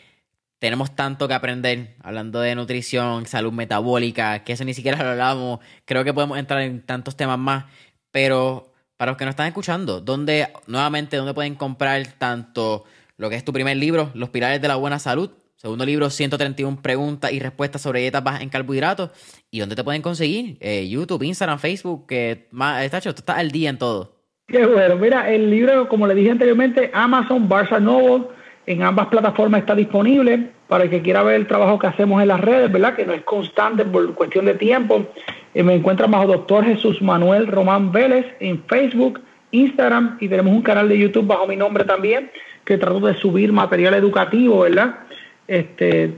[0.60, 5.60] tenemos tanto que aprender hablando de nutrición, salud metabólica, que eso ni siquiera lo hablamos.
[5.86, 7.66] Creo que podemos entrar en tantos temas más.
[8.12, 12.84] Pero para los que nos están escuchando, ¿dónde, nuevamente, dónde pueden comprar tanto
[13.18, 15.32] lo que es tu primer libro, Los Pilares de la Buena Salud.
[15.56, 19.10] Segundo libro, 131 preguntas y respuestas sobre dietas bajas en carbohidratos.
[19.50, 20.58] ¿Y dónde te pueden conseguir?
[20.60, 24.14] Eh, YouTube, Instagram, Facebook, que más, hecho, tú estás al día en todo.
[24.48, 28.28] Qué bueno, mira, el libro, como le dije anteriormente, Amazon, Barça Noble,
[28.68, 32.28] en ambas plataformas está disponible para el que quiera ver el trabajo que hacemos en
[32.28, 32.96] las redes, ¿verdad?
[32.96, 35.08] Que no es constante por cuestión de tiempo.
[35.56, 39.22] Eh, me encuentran bajo Doctor Jesús Manuel Román Vélez en Facebook,
[39.52, 42.30] Instagram y tenemos un canal de YouTube bajo mi nombre también
[42.68, 45.00] que trato de subir material educativo, ¿verdad?
[45.48, 46.14] Este,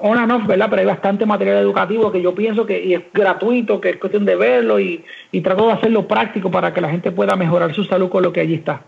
[0.00, 0.66] on and off, ¿verdad?
[0.68, 4.24] Pero hay bastante material educativo que yo pienso que y es gratuito, que es cuestión
[4.24, 7.84] de verlo y, y trato de hacerlo práctico para que la gente pueda mejorar su
[7.84, 8.82] salud con lo que allí está.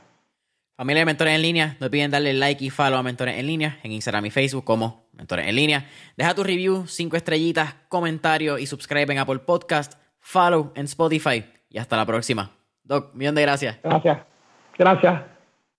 [0.76, 3.78] Familia de Mentores en Línea, no olviden darle like y follow a Mentores en Línea
[3.84, 5.86] en Instagram y Facebook como Mentores en Línea.
[6.16, 11.78] Deja tu review, cinco estrellitas, comentario y subscribe en Apple Podcast, follow en Spotify y
[11.78, 12.50] hasta la próxima.
[12.82, 13.78] Doc, millón de gracias.
[13.84, 14.18] Gracias.
[14.76, 15.33] Gracias.